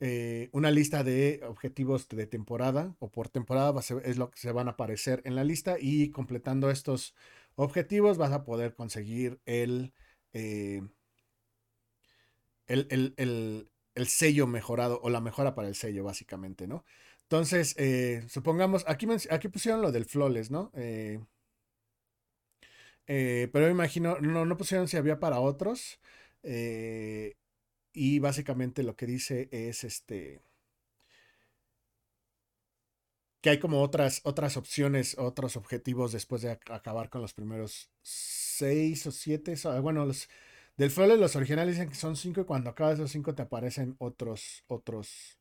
eh, 0.00 0.50
una 0.52 0.70
lista 0.70 1.02
de 1.02 1.40
objetivos 1.48 2.06
de 2.08 2.26
temporada 2.26 2.94
o 2.98 3.10
por 3.10 3.30
temporada 3.30 3.72
es 4.04 4.18
lo 4.18 4.30
que 4.30 4.38
se 4.38 4.52
van 4.52 4.68
a 4.68 4.72
aparecer 4.72 5.22
en 5.24 5.34
la 5.34 5.44
lista 5.44 5.76
y 5.80 6.10
completando 6.10 6.70
estos 6.70 7.14
objetivos 7.56 8.18
vas 8.18 8.32
a 8.32 8.44
poder 8.44 8.74
conseguir 8.74 9.40
el, 9.46 9.94
eh, 10.34 10.82
el, 12.66 13.70
el, 13.98 14.06
sello 14.08 14.46
mejorado 14.46 15.00
o 15.02 15.10
la 15.10 15.20
mejora 15.20 15.54
para 15.54 15.68
el 15.68 15.74
sello 15.74 16.04
básicamente, 16.04 16.66
¿no? 16.66 16.84
Entonces, 17.22 17.76
supongamos, 18.28 18.84
aquí, 18.88 19.06
aquí 19.30 19.48
pusieron 19.48 19.82
lo 19.82 19.92
del 19.92 20.06
flawless, 20.06 20.50
¿no? 20.50 20.72
Eh, 23.08 23.48
pero 23.52 23.66
me 23.66 23.72
imagino, 23.72 24.18
no, 24.20 24.44
no 24.44 24.56
pusieron 24.56 24.86
si 24.88 24.96
había 24.96 25.18
para 25.18 25.40
otros. 25.40 25.98
Eh, 26.42 27.36
y 27.92 28.18
básicamente 28.20 28.82
lo 28.82 28.96
que 28.96 29.06
dice 29.06 29.48
es 29.50 29.84
este. 29.84 30.42
Que 33.40 33.50
hay 33.50 33.58
como 33.58 33.82
otras, 33.82 34.20
otras 34.24 34.56
opciones, 34.56 35.16
otros 35.18 35.56
objetivos 35.56 36.12
después 36.12 36.42
de 36.42 36.50
acabar 36.50 37.08
con 37.08 37.22
los 37.22 37.34
primeros 37.34 37.90
seis 38.02 39.06
o 39.06 39.12
siete. 39.12 39.54
Bueno, 39.80 40.04
los 40.06 40.28
del 40.78 40.90
de 40.94 41.16
los 41.16 41.34
originales 41.34 41.74
dicen 41.74 41.88
que 41.88 41.96
son 41.96 42.16
cinco 42.16 42.40
y 42.40 42.44
cuando 42.44 42.70
acabas 42.70 42.94
esos 42.94 43.10
cinco 43.10 43.34
te 43.34 43.42
aparecen 43.42 43.96
otros, 43.98 44.62
otros, 44.68 45.40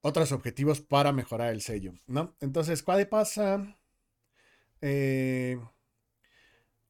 otros 0.00 0.32
objetivos 0.32 0.80
para 0.80 1.12
mejorar 1.12 1.52
el 1.52 1.60
sello, 1.60 1.92
¿no? 2.06 2.34
Entonces, 2.40 2.82
¿cuál 2.82 3.06
pasa? 3.06 3.78
Eh, 4.80 5.60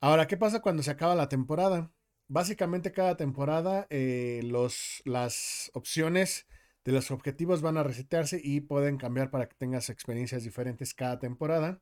ahora, 0.01 0.29
¿qué 0.29 0.37
pasa 0.37 0.63
cuando 0.63 0.85
se 0.85 0.93
acaba 0.93 1.17
la 1.17 1.29
temporada? 1.29 1.91
Básicamente 2.29 2.93
cada 2.93 3.17
temporada 3.17 3.89
eh, 3.91 4.43
los, 4.45 5.03
las 5.05 5.73
opciones 5.75 6.47
de 6.85 6.93
los 6.93 7.11
objetivos 7.11 7.63
van 7.63 7.77
a 7.79 7.83
resetearse 7.83 8.41
y 8.43 8.61
pueden 8.61 8.97
cambiar 8.97 9.31
para 9.31 9.49
que 9.49 9.57
tengas 9.57 9.91
experiencias 9.91 10.45
diferentes 10.45 10.95
cada 10.95 11.19
temporada. 11.19 11.81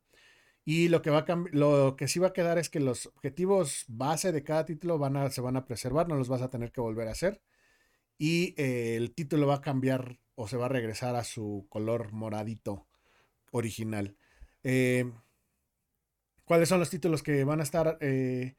Y 0.64 0.88
lo 0.88 1.02
que, 1.02 1.10
va 1.10 1.20
a 1.20 1.44
lo 1.52 1.96
que 1.96 2.08
sí 2.08 2.18
va 2.18 2.28
a 2.28 2.32
quedar 2.32 2.58
es 2.58 2.68
que 2.68 2.80
los 2.80 3.06
objetivos 3.06 3.84
base 3.88 4.30
de 4.32 4.44
cada 4.44 4.66
título 4.66 4.98
van 4.98 5.16
a, 5.16 5.30
se 5.30 5.40
van 5.40 5.56
a 5.56 5.64
preservar, 5.64 6.08
no 6.08 6.16
los 6.16 6.28
vas 6.28 6.42
a 6.42 6.50
tener 6.50 6.70
que 6.72 6.80
volver 6.80 7.08
a 7.08 7.12
hacer. 7.12 7.40
Y 8.18 8.54
eh, 8.58 8.96
el 8.96 9.14
título 9.14 9.46
va 9.46 9.56
a 9.56 9.60
cambiar 9.62 10.20
o 10.34 10.48
se 10.48 10.56
va 10.56 10.66
a 10.66 10.68
regresar 10.68 11.16
a 11.16 11.24
su 11.24 11.66
color 11.70 12.12
moradito 12.12 12.86
original. 13.52 14.16
Eh, 14.62 15.10
cuáles 16.44 16.68
son 16.68 16.80
los 16.80 16.90
títulos 16.90 17.22
que 17.22 17.44
van 17.44 17.60
a 17.60 17.62
estar, 17.62 17.98
eh, 18.00 18.56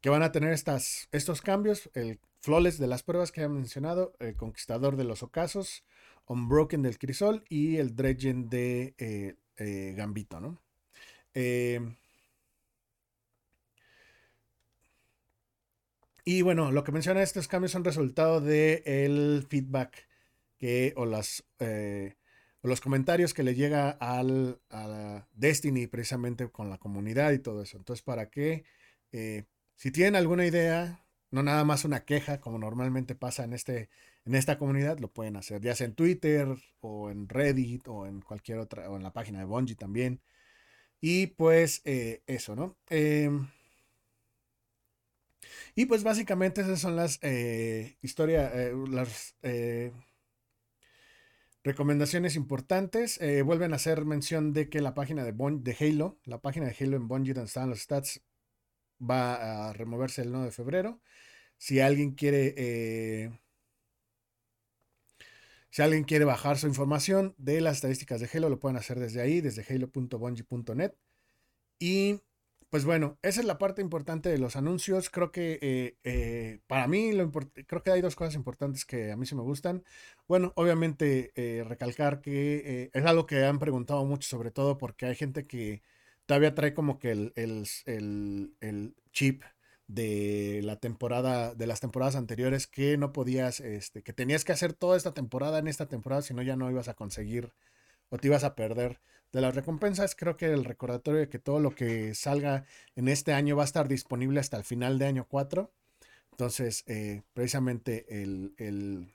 que 0.00 0.10
van 0.10 0.22
a 0.22 0.32
tener 0.32 0.52
estas, 0.52 1.08
estos 1.12 1.42
cambios. 1.42 1.90
El 1.94 2.20
Flawless 2.40 2.78
de 2.78 2.86
las 2.86 3.02
pruebas 3.02 3.32
que 3.32 3.42
he 3.42 3.48
mencionado, 3.48 4.14
el 4.20 4.36
Conquistador 4.36 4.96
de 4.96 5.04
los 5.04 5.22
Ocasos, 5.22 5.84
Unbroken 6.26 6.82
del 6.82 6.98
Crisol 6.98 7.44
y 7.48 7.78
el 7.78 7.96
Dredgen 7.96 8.48
de 8.48 9.36
Gambito, 9.96 10.40
¿no? 10.40 10.63
Y 16.24 16.42
bueno, 16.42 16.72
lo 16.72 16.84
que 16.84 16.92
menciona 16.92 17.22
estos 17.22 17.48
cambios 17.48 17.72
son 17.72 17.84
resultado 17.84 18.40
del 18.40 19.44
feedback 19.48 20.08
que, 20.58 20.92
o 20.96 21.06
las 21.06 21.44
los 22.64 22.80
comentarios 22.80 23.34
que 23.34 23.42
le 23.42 23.54
llega 23.54 23.90
al, 23.90 24.58
a 24.70 25.26
Destiny 25.34 25.86
precisamente 25.86 26.48
con 26.48 26.70
la 26.70 26.78
comunidad 26.78 27.32
y 27.32 27.38
todo 27.38 27.62
eso. 27.62 27.76
Entonces, 27.76 28.02
para 28.02 28.30
que, 28.30 28.64
eh, 29.12 29.44
si 29.76 29.90
tienen 29.90 30.16
alguna 30.16 30.46
idea, 30.46 31.04
no 31.30 31.42
nada 31.42 31.64
más 31.64 31.84
una 31.84 32.04
queja, 32.06 32.40
como 32.40 32.58
normalmente 32.58 33.14
pasa 33.14 33.44
en, 33.44 33.52
este, 33.52 33.90
en 34.24 34.34
esta 34.34 34.58
comunidad, 34.58 34.98
lo 34.98 35.12
pueden 35.12 35.36
hacer, 35.36 35.60
ya 35.60 35.74
sea 35.74 35.86
en 35.86 35.94
Twitter 35.94 36.48
o 36.80 37.10
en 37.10 37.28
Reddit 37.28 37.86
o 37.86 38.06
en 38.06 38.22
cualquier 38.22 38.58
otra, 38.58 38.88
o 38.90 38.96
en 38.96 39.02
la 39.02 39.12
página 39.12 39.40
de 39.40 39.44
Bungie 39.44 39.76
también. 39.76 40.20
Y 41.06 41.26
pues 41.26 41.82
eh, 41.84 42.22
eso, 42.26 42.56
¿no? 42.56 42.78
Em, 42.88 43.46
y 45.74 45.84
pues 45.84 46.02
básicamente 46.02 46.62
esas 46.62 46.80
son 46.80 46.96
las 46.96 47.18
eh, 47.20 47.98
historias, 48.00 48.50
las 48.88 49.34
Recomendaciones 51.62 52.36
importantes. 52.36 53.20
Eh, 53.20 53.42
vuelven 53.42 53.74
a 53.74 53.76
hacer 53.76 54.06
mención 54.06 54.54
de 54.54 54.70
que 54.70 54.80
la 54.80 54.94
página 54.94 55.24
de, 55.24 55.32
de 55.32 55.76
Halo, 55.78 56.18
la 56.24 56.40
página 56.40 56.66
de 56.66 56.76
Halo 56.80 56.96
en 56.96 57.06
Bungie 57.06 57.34
donde 57.34 57.48
están 57.48 57.68
los 57.68 57.80
stats, 57.80 58.22
va 58.98 59.68
a 59.68 59.72
removerse 59.74 60.22
el 60.22 60.32
9 60.32 60.46
de 60.46 60.52
febrero. 60.52 61.02
Si 61.58 61.80
alguien 61.80 62.12
quiere... 62.12 63.43
Si 65.74 65.82
alguien 65.82 66.04
quiere 66.04 66.24
bajar 66.24 66.56
su 66.56 66.68
información 66.68 67.34
de 67.36 67.60
las 67.60 67.78
estadísticas 67.78 68.20
de 68.20 68.30
Halo, 68.32 68.48
lo 68.48 68.60
pueden 68.60 68.76
hacer 68.76 69.00
desde 69.00 69.20
ahí, 69.20 69.40
desde 69.40 69.64
halo.bungie.net. 69.68 70.92
Y 71.80 72.20
pues 72.70 72.84
bueno, 72.84 73.18
esa 73.22 73.40
es 73.40 73.46
la 73.46 73.58
parte 73.58 73.82
importante 73.82 74.28
de 74.28 74.38
los 74.38 74.54
anuncios. 74.54 75.10
Creo 75.10 75.32
que 75.32 75.58
eh, 75.60 75.98
eh, 76.04 76.60
para 76.68 76.86
mí, 76.86 77.10
lo 77.10 77.28
creo 77.32 77.82
que 77.82 77.90
hay 77.90 78.02
dos 78.02 78.14
cosas 78.14 78.36
importantes 78.36 78.84
que 78.84 79.10
a 79.10 79.16
mí 79.16 79.26
sí 79.26 79.34
me 79.34 79.42
gustan. 79.42 79.82
Bueno, 80.28 80.52
obviamente 80.54 81.32
eh, 81.34 81.64
recalcar 81.64 82.20
que 82.20 82.90
es 82.92 83.04
algo 83.04 83.26
que 83.26 83.44
han 83.44 83.58
preguntado 83.58 84.04
mucho, 84.04 84.28
sobre 84.28 84.52
todo 84.52 84.78
porque 84.78 85.06
hay 85.06 85.16
gente 85.16 85.48
que 85.48 85.82
todavía 86.24 86.54
trae 86.54 86.72
como 86.72 87.00
que 87.00 87.10
el, 87.10 87.32
el, 87.34 88.94
chip 89.10 89.42
de 89.86 90.60
la 90.64 90.76
temporada, 90.76 91.54
de 91.54 91.66
las 91.66 91.80
temporadas 91.80 92.16
anteriores, 92.16 92.66
que 92.66 92.96
no 92.96 93.12
podías, 93.12 93.60
este, 93.60 94.02
que 94.02 94.12
tenías 94.12 94.44
que 94.44 94.52
hacer 94.52 94.72
toda 94.72 94.96
esta 94.96 95.14
temporada 95.14 95.58
en 95.58 95.68
esta 95.68 95.86
temporada, 95.86 96.22
si 96.22 96.34
no 96.34 96.42
ya 96.42 96.56
no 96.56 96.70
ibas 96.70 96.88
a 96.88 96.94
conseguir 96.94 97.52
o 98.10 98.18
te 98.18 98.28
ibas 98.28 98.44
a 98.44 98.54
perder 98.54 99.00
de 99.32 99.40
las 99.40 99.54
recompensas, 99.54 100.14
creo 100.14 100.36
que 100.36 100.52
el 100.52 100.64
recordatorio 100.64 101.20
de 101.20 101.28
que 101.28 101.40
todo 101.40 101.58
lo 101.58 101.74
que 101.74 102.14
salga 102.14 102.64
en 102.94 103.08
este 103.08 103.32
año 103.32 103.56
va 103.56 103.62
a 103.62 103.66
estar 103.66 103.88
disponible 103.88 104.38
hasta 104.40 104.56
el 104.56 104.64
final 104.64 104.98
de 104.98 105.06
año 105.06 105.26
4. 105.28 105.72
Entonces, 106.30 106.84
eh, 106.86 107.22
precisamente 107.32 108.22
el, 108.22 109.12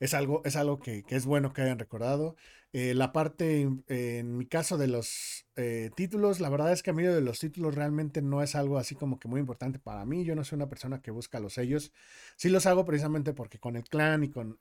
es 0.00 0.14
algo, 0.14 0.42
es 0.44 0.56
algo 0.56 0.78
que, 0.80 1.04
es 1.08 1.26
bueno 1.26 1.52
que 1.52 1.62
hayan 1.62 1.78
recordado. 1.78 2.36
Eh, 2.72 2.94
la 2.94 3.12
parte, 3.12 3.68
en 3.88 4.36
mi 4.36 4.46
caso, 4.46 4.78
de 4.78 4.88
los 4.88 5.46
eh, 5.56 5.90
títulos, 5.96 6.40
la 6.40 6.50
verdad 6.50 6.72
es 6.72 6.82
que 6.82 6.90
a 6.90 6.92
mí 6.92 7.02
de 7.02 7.20
los 7.20 7.38
títulos 7.38 7.74
realmente 7.74 8.22
no 8.22 8.42
es 8.42 8.54
algo 8.54 8.78
así 8.78 8.94
como 8.94 9.18
que 9.18 9.28
muy 9.28 9.40
importante 9.40 9.78
para 9.78 10.04
mí. 10.04 10.24
Yo 10.24 10.34
no 10.34 10.44
soy 10.44 10.56
una 10.56 10.68
persona 10.68 11.00
que 11.00 11.10
busca 11.10 11.40
los 11.40 11.54
sellos. 11.54 11.92
Sí 12.36 12.48
los 12.48 12.66
hago 12.66 12.84
precisamente 12.84 13.32
porque 13.32 13.58
con 13.58 13.76
el 13.76 13.84
clan 13.84 14.24
y 14.24 14.30
con 14.30 14.58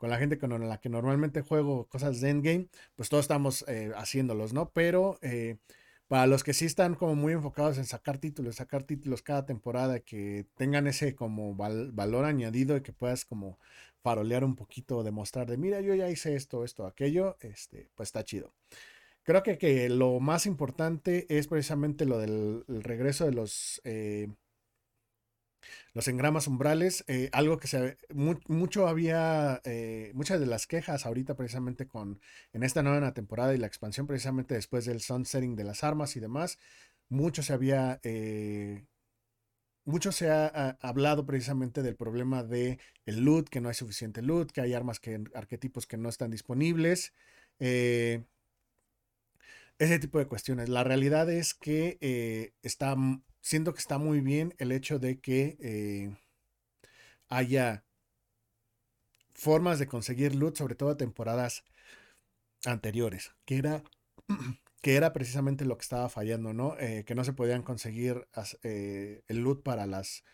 con 0.00 0.08
la 0.08 0.16
gente 0.16 0.38
con 0.38 0.66
la 0.66 0.80
que 0.80 0.88
normalmente 0.88 1.42
juego 1.42 1.86
cosas 1.86 2.22
de 2.22 2.30
endgame, 2.30 2.68
pues 2.96 3.10
todos 3.10 3.24
estamos 3.24 3.66
eh, 3.68 3.92
haciéndolos, 3.94 4.54
¿no? 4.54 4.70
Pero 4.70 5.18
eh, 5.20 5.58
para 6.10 6.26
los 6.26 6.42
que 6.42 6.54
sí 6.54 6.64
están 6.64 6.96
como 6.96 7.14
muy 7.14 7.34
enfocados 7.34 7.78
en 7.78 7.84
sacar 7.84 8.18
títulos, 8.18 8.56
sacar 8.56 8.82
títulos 8.82 9.22
cada 9.22 9.46
temporada, 9.46 10.00
que 10.00 10.44
tengan 10.56 10.88
ese 10.88 11.14
como 11.14 11.54
valor 11.54 12.24
añadido 12.24 12.76
y 12.76 12.80
que 12.80 12.92
puedas 12.92 13.24
como 13.24 13.60
farolear 14.02 14.42
un 14.42 14.56
poquito, 14.56 15.04
demostrar 15.04 15.48
de, 15.48 15.56
mira, 15.56 15.80
yo 15.80 15.94
ya 15.94 16.10
hice 16.10 16.34
esto, 16.34 16.64
esto, 16.64 16.84
aquello, 16.84 17.36
este, 17.42 17.90
pues 17.94 18.08
está 18.08 18.24
chido. 18.24 18.52
Creo 19.22 19.44
que, 19.44 19.56
que 19.56 19.88
lo 19.88 20.18
más 20.18 20.46
importante 20.46 21.26
es 21.28 21.46
precisamente 21.46 22.06
lo 22.06 22.18
del 22.18 22.64
regreso 22.66 23.24
de 23.24 23.32
los... 23.32 23.80
Eh, 23.84 24.26
los 25.92 26.08
engramas 26.08 26.46
umbrales, 26.46 27.04
eh, 27.08 27.30
algo 27.32 27.58
que 27.58 27.68
se 27.68 27.96
mucho 28.14 28.88
había, 28.88 29.60
eh, 29.64 30.12
muchas 30.14 30.40
de 30.40 30.46
las 30.46 30.66
quejas 30.66 31.06
ahorita 31.06 31.34
precisamente 31.36 31.86
con 31.86 32.20
en 32.52 32.62
esta 32.62 32.82
nueva 32.82 33.12
temporada 33.14 33.54
y 33.54 33.58
la 33.58 33.66
expansión 33.66 34.06
precisamente 34.06 34.54
después 34.54 34.84
del 34.84 35.00
sunsetting 35.00 35.56
de 35.56 35.64
las 35.64 35.84
armas 35.84 36.16
y 36.16 36.20
demás, 36.20 36.58
mucho 37.08 37.42
se 37.42 37.52
había, 37.52 38.00
eh, 38.04 38.86
mucho 39.84 40.12
se 40.12 40.30
ha, 40.30 40.78
hablado 40.80 41.26
precisamente 41.26 41.82
del 41.82 41.96
problema 41.96 42.42
de 42.44 42.78
el 43.06 43.24
loot, 43.24 43.48
que 43.48 43.60
no 43.60 43.68
hay 43.68 43.74
suficiente 43.74 44.22
loot, 44.22 44.52
que 44.52 44.60
hay 44.60 44.74
armas 44.74 45.00
que 45.00 45.24
arquetipos 45.34 45.86
que 45.86 45.96
no 45.96 46.08
están 46.08 46.30
disponibles. 46.30 47.12
ese 49.78 49.98
tipo 49.98 50.18
de 50.18 50.26
cuestiones. 50.26 50.68
La 50.68 50.84
realidad 50.84 51.30
es 51.30 51.54
que 51.54 52.52
está 52.62 52.94
siento 53.40 53.72
que 53.72 53.80
está 53.80 53.98
muy 53.98 54.20
bien 54.20 54.54
el 54.58 54.72
hecho 54.72 54.98
de 54.98 55.20
que 55.20 55.56
eh, 55.60 56.16
haya 57.28 57.84
formas 59.34 59.78
de 59.78 59.86
conseguir 59.86 60.34
loot, 60.34 60.56
sobre 60.56 60.74
todo 60.74 60.90
a 60.90 60.96
temporadas 60.96 61.64
anteriores, 62.64 63.32
que 63.44 63.56
era, 63.56 63.82
que 64.82 64.96
era 64.96 65.12
precisamente 65.12 65.64
lo 65.64 65.76
que 65.76 65.82
estaba 65.82 66.08
fallando, 66.08 66.52
¿no? 66.52 66.76
Eh, 66.78 67.04
que 67.06 67.14
no 67.14 67.24
se 67.24 67.32
podían 67.32 67.62
conseguir 67.62 68.26
eh, 68.62 69.22
el 69.28 69.38
loot 69.38 69.62
para 69.62 69.86
las, 69.86 70.24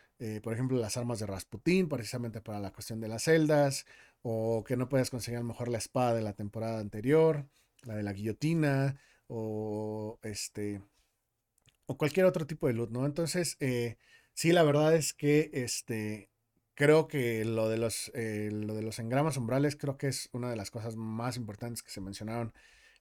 por 0.43 0.55
ejemplo, 0.55 0.79
las 0.79 0.97
armas 0.97 1.19
de 1.19 1.27
Rasputín, 1.27 1.89
precisamente 1.89 2.41
para 2.41 2.59
la 2.59 2.73
cuestión 2.73 3.01
de 3.01 3.09
las 3.09 3.25
celdas, 3.25 3.87
o 4.23 4.65
que 4.65 4.77
no 4.77 4.89
podías 4.89 5.11
conseguir 5.11 5.39
a 5.39 5.43
lo 5.43 5.49
mejor 5.49 5.69
la 5.69 5.79
espada 5.79 6.15
de 6.15 6.23
la 6.23 6.33
temporada 6.33 6.81
anterior, 6.81 7.47
la 7.83 7.95
de 7.95 8.03
la 8.03 8.13
guillotina, 8.13 8.99
o 9.29 10.19
este, 10.23 10.81
o 11.87 11.97
cualquier 11.97 12.27
otro 12.27 12.47
tipo 12.47 12.67
de 12.67 12.75
loot, 12.75 12.91
¿no? 12.91 13.07
Entonces, 13.07 13.57
eh, 13.61 13.97
sí, 14.35 14.53
la 14.53 14.63
verdad 14.63 14.95
es 14.95 15.15
que 15.15 15.51
este, 15.53 16.31
creo 16.75 17.09
que 17.09 17.45
lo 17.45 17.69
de, 17.69 17.79
los, 17.79 18.11
eh, 18.15 18.51
lo 18.53 18.75
de 18.75 18.83
los 18.83 18.99
engramas 18.99 19.37
umbrales 19.37 19.77
creo 19.77 19.97
que 19.97 20.09
es 20.09 20.29
una 20.33 20.51
de 20.51 20.57
las 20.57 20.71
cosas 20.71 20.97
más 20.97 21.37
importantes 21.37 21.83
que 21.83 21.91
se 21.91 22.01
mencionaron 22.01 22.53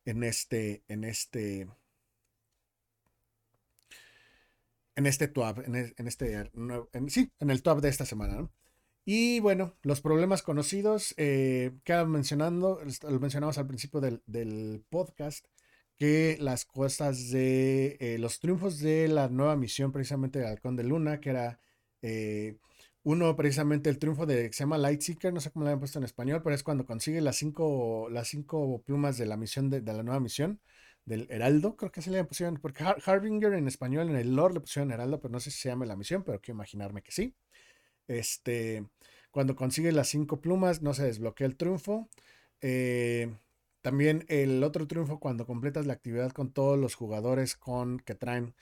en 0.05 0.23
este, 0.23 0.83
en 0.87 1.03
este, 1.03 1.67
en 4.95 5.05
este 5.05 5.27
TWAB, 5.27 5.65
en, 5.65 5.75
e, 5.75 5.93
este, 5.97 6.51
sí, 7.07 7.31
en 7.39 7.49
el 7.49 7.61
TWAB 7.61 7.81
de 7.81 7.89
esta 7.89 8.05
semana, 8.05 8.35
¿no? 8.35 8.51
Y 9.07 9.39
bueno, 9.39 9.75
los 9.83 10.01
problemas 10.01 10.41
conocidos, 10.41 11.13
eh, 11.17 11.77
quedan 11.83 12.09
mencionando, 12.09 12.81
lo 13.03 13.19
mencionamos 13.19 13.57
al 13.59 13.67
principio 13.67 14.01
del, 14.01 14.23
del 14.25 14.83
podcast, 14.89 15.45
que 15.97 16.37
las 16.39 16.65
cosas 16.65 17.29
de 17.31 17.97
eh, 17.99 18.17
los 18.19 18.39
triunfos 18.39 18.79
de 18.79 19.07
la 19.07 19.29
nueva 19.29 19.55
misión 19.55 19.91
precisamente 19.91 20.39
de 20.39 20.47
Halcón 20.47 20.75
de 20.75 20.83
Luna, 20.83 21.19
que 21.21 21.29
era 21.29 21.59
eh, 22.01 22.57
uno 23.03 23.35
precisamente 23.35 23.89
el 23.89 23.99
triunfo 23.99 24.25
de 24.25 24.51
se 24.51 24.59
llama 24.59 24.77
Lightseeker, 24.77 25.33
no 25.33 25.39
sé 25.39 25.51
cómo 25.51 25.63
lo 25.63 25.69
habían 25.69 25.79
puesto 25.79 25.99
en 25.99 26.05
español, 26.05 26.41
pero 26.43 26.55
es 26.55 26.63
cuando 26.63 26.85
consigue 26.85 27.21
las 27.21 27.37
cinco, 27.37 28.09
las 28.11 28.27
cinco 28.27 28.81
plumas 28.83 29.17
de 29.17 29.25
la 29.27 29.37
misión 29.37 29.69
de, 29.69 29.81
la 29.81 30.03
nueva 30.03 30.19
misión 30.19 30.59
del 31.05 31.27
Heraldo, 31.29 31.75
creo 31.77 31.91
que 31.91 32.01
se 32.01 32.11
le 32.11 32.23
pusieron, 32.25 32.57
porque 32.57 32.83
Harbinger 32.83 33.53
en 33.53 33.67
español 33.67 34.09
en 34.09 34.15
el 34.15 34.35
lore 34.35 34.55
le 34.55 34.59
pusieron 34.61 34.91
Heraldo, 34.91 35.19
pero 35.21 35.31
no 35.31 35.39
sé 35.39 35.51
si 35.51 35.59
se 35.59 35.69
llama 35.69 35.85
la 35.85 35.95
misión, 35.95 36.23
pero 36.23 36.41
quiero 36.41 36.55
imaginarme 36.57 37.03
que 37.03 37.11
sí. 37.11 37.35
Este, 38.07 38.87
cuando 39.31 39.55
consigue 39.55 39.91
las 39.91 40.07
cinco 40.09 40.41
plumas, 40.41 40.81
no 40.81 40.93
se 40.93 41.03
desbloquea 41.05 41.47
el 41.47 41.57
triunfo. 41.57 42.09
Eh, 42.61 43.35
también 43.85 44.25
el 44.29 44.63
otro 44.63 44.87
triunfo 44.87 45.19
cuando 45.19 45.45
completas 45.45 45.85
la 45.85 45.93
actividad 45.93 46.31
con 46.31 46.51
todos 46.51 46.79
los 46.79 46.95
jugadores 46.95 47.55
con 47.55 47.99
que 47.99 48.15
traen 48.15 48.55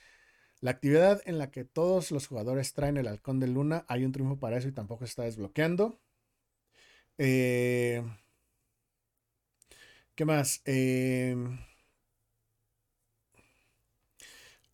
la 0.59 0.71
actividad 0.71 1.21
en 1.25 1.37
la 1.37 1.49
que 1.49 1.63
todos 1.63 2.11
los 2.11 2.27
jugadores 2.27 2.73
traen 2.73 2.97
el 2.97 3.07
halcón 3.07 3.39
de 3.39 3.47
luna, 3.47 3.85
hay 3.87 4.03
un 4.05 4.11
triunfo 4.11 4.37
para 4.39 4.57
eso 4.57 4.67
y 4.67 4.73
tampoco 4.73 5.05
está 5.05 5.23
desbloqueando. 5.23 6.01
Eh, 7.17 8.03
¿Qué 10.15 10.25
más? 10.25 10.61
Em, 10.65 11.57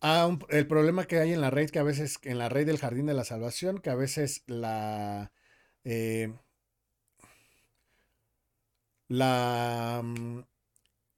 ah, 0.00 0.36
el 0.48 0.66
problema 0.66 1.06
que 1.06 1.18
hay 1.18 1.32
en 1.32 1.40
la 1.40 1.50
raid, 1.50 1.70
que 1.70 1.78
a 1.78 1.82
veces, 1.82 2.18
en 2.22 2.38
la 2.38 2.48
raid 2.48 2.66
del 2.66 2.78
Jardín 2.78 3.06
de 3.06 3.14
la 3.14 3.24
Salvación, 3.24 3.78
que 3.78 3.90
a 3.90 3.94
veces 3.94 4.42
la... 4.46 5.32
Eh, 5.84 6.32
la, 9.10 10.02
mm, 10.04 10.42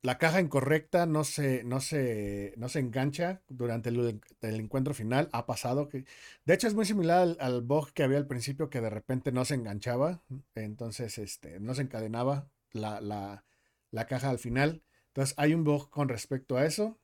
la 0.03 0.19
caja 0.19 0.41
incorrecta 0.41 1.07
no 1.07 1.25
se, 1.25 1.63
no 1.65 1.81
se, 1.81 2.55
no 2.57 2.69
se 2.69 2.81
engancha 2.81 3.43
durante 3.49 3.91
el, 3.91 4.21
encuentro 4.41 4.95
final. 4.95 5.29
Ha 5.33 5.47
pasado 5.47 5.89
que, 5.89 6.05
de 6.47 6.55
hecho, 6.55 6.67
es 6.69 6.75
muy 6.75 6.87
similar 6.87 7.37
al, 7.39 7.63
bug 7.63 7.93
que 7.93 8.03
había 8.03 8.19
al 8.19 8.27
principio 8.27 8.71
que 8.71 8.81
de 8.81 8.91
repente 8.91 9.31
no 9.31 9.45
se 9.45 9.55
enganchaba. 9.55 10.23
Entonces, 10.55 11.19
este, 11.19 11.61
no 11.61 11.75
se 11.75 11.83
encadenaba 11.83 12.49
la, 12.73 13.01
la, 13.01 14.07
caja 14.07 14.31
al 14.31 14.39
final. 14.39 14.83
Entonces, 15.09 15.35
hay 15.39 15.55
un 15.55 15.65
bug 15.65 15.91
con 15.91 16.09
respecto 16.09 16.57
a 16.57 16.65
eso. 16.67 16.99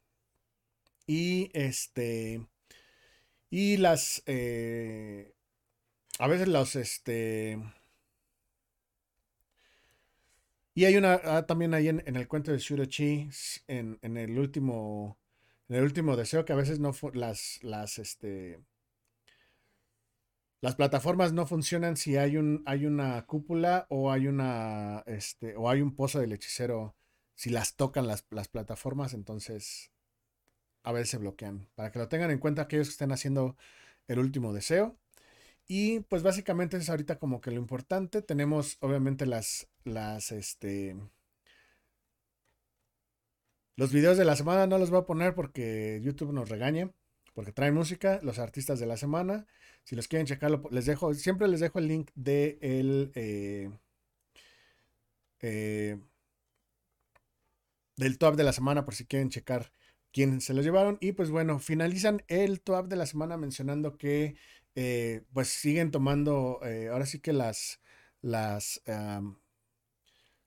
Y 1.06 1.50
este. 1.54 2.46
Y 3.50 3.76
las. 3.76 4.22
Eh, 4.26 5.34
a 6.18 6.28
veces 6.28 6.48
los. 6.48 6.76
Este 6.76 7.58
y 10.78 10.84
hay 10.84 10.96
una, 10.96 11.20
ah, 11.24 11.44
también 11.44 11.74
ahí 11.74 11.88
en, 11.88 12.04
el 12.06 12.28
cuento 12.28 12.52
de 12.52 12.58
Shurochi, 12.58 13.28
en, 13.66 13.98
en 14.00 14.16
el 14.16 14.38
último, 14.38 15.18
el 15.68 15.82
último 15.82 16.14
deseo, 16.14 16.44
que 16.44 16.52
a 16.52 16.56
veces 16.56 16.78
no, 16.78 16.94
las, 17.14 17.58
las, 17.64 17.98
este, 17.98 18.60
las 20.60 20.76
plataformas 20.76 21.32
no 21.32 21.48
funcionan 21.48 21.96
si 21.96 22.16
hay 22.16 22.36
un, 22.36 22.62
hay 22.64 22.86
una 22.86 23.26
cúpula 23.26 23.88
o 23.90 24.12
hay 24.12 24.28
una, 24.28 25.02
este, 25.06 25.56
o 25.56 25.68
hay 25.68 25.82
un 25.82 25.96
pozo 25.96 26.20
del 26.20 26.32
hechicero, 26.32 26.94
si 27.34 27.50
las 27.50 27.74
tocan 27.74 28.06
las, 28.06 28.24
las 28.30 28.46
plataformas, 28.46 29.14
entonces 29.14 29.90
a 30.84 30.92
veces 30.92 31.10
se 31.10 31.18
bloquean. 31.18 31.66
Para 31.74 31.90
que 31.90 31.98
lo 31.98 32.06
tengan 32.08 32.30
en 32.30 32.38
cuenta 32.38 32.62
aquellos 32.62 32.86
que 32.86 32.92
estén 32.92 33.10
haciendo 33.10 33.56
el 34.06 34.20
último 34.20 34.52
deseo. 34.52 34.96
Y 35.68 36.00
pues 36.00 36.22
básicamente 36.22 36.78
es 36.78 36.88
ahorita 36.88 37.18
como 37.18 37.40
que 37.42 37.50
lo 37.50 37.58
importante. 37.58 38.22
Tenemos 38.22 38.78
obviamente 38.80 39.26
las, 39.26 39.68
las, 39.84 40.32
este... 40.32 40.96
Los 43.76 43.92
videos 43.92 44.18
de 44.18 44.24
la 44.24 44.34
semana 44.34 44.66
no 44.66 44.78
los 44.78 44.90
voy 44.90 45.00
a 45.00 45.06
poner 45.06 45.34
porque 45.34 46.00
YouTube 46.02 46.32
nos 46.32 46.48
regaña, 46.48 46.90
porque 47.34 47.52
traen 47.52 47.74
música, 47.74 48.18
los 48.22 48.40
artistas 48.40 48.80
de 48.80 48.86
la 48.86 48.96
semana. 48.96 49.46
Si 49.84 49.94
los 49.94 50.08
quieren 50.08 50.26
checarlo, 50.26 50.62
les 50.72 50.86
dejo, 50.86 51.14
siempre 51.14 51.46
les 51.46 51.60
dejo 51.60 51.78
el 51.78 51.86
link 51.86 52.10
de 52.16 52.58
el, 52.60 53.12
eh, 53.14 53.70
eh, 55.40 55.98
del 57.96 58.18
top 58.18 58.36
de 58.36 58.44
la 58.44 58.52
semana 58.52 58.84
por 58.84 58.94
si 58.94 59.04
quieren 59.04 59.28
checar 59.30 59.70
quién 60.12 60.40
se 60.40 60.54
los 60.54 60.64
llevaron. 60.64 60.98
Y 61.00 61.12
pues 61.12 61.30
bueno, 61.30 61.58
finalizan 61.58 62.22
el 62.28 62.60
top 62.60 62.88
de 62.88 62.96
la 62.96 63.06
semana 63.06 63.36
mencionando 63.36 63.96
que 63.98 64.36
eh, 64.80 65.24
pues 65.32 65.48
siguen 65.48 65.90
tomando, 65.90 66.60
eh, 66.64 66.88
ahora 66.92 67.04
sí 67.04 67.18
que 67.18 67.32
las, 67.32 67.80
las, 68.22 68.80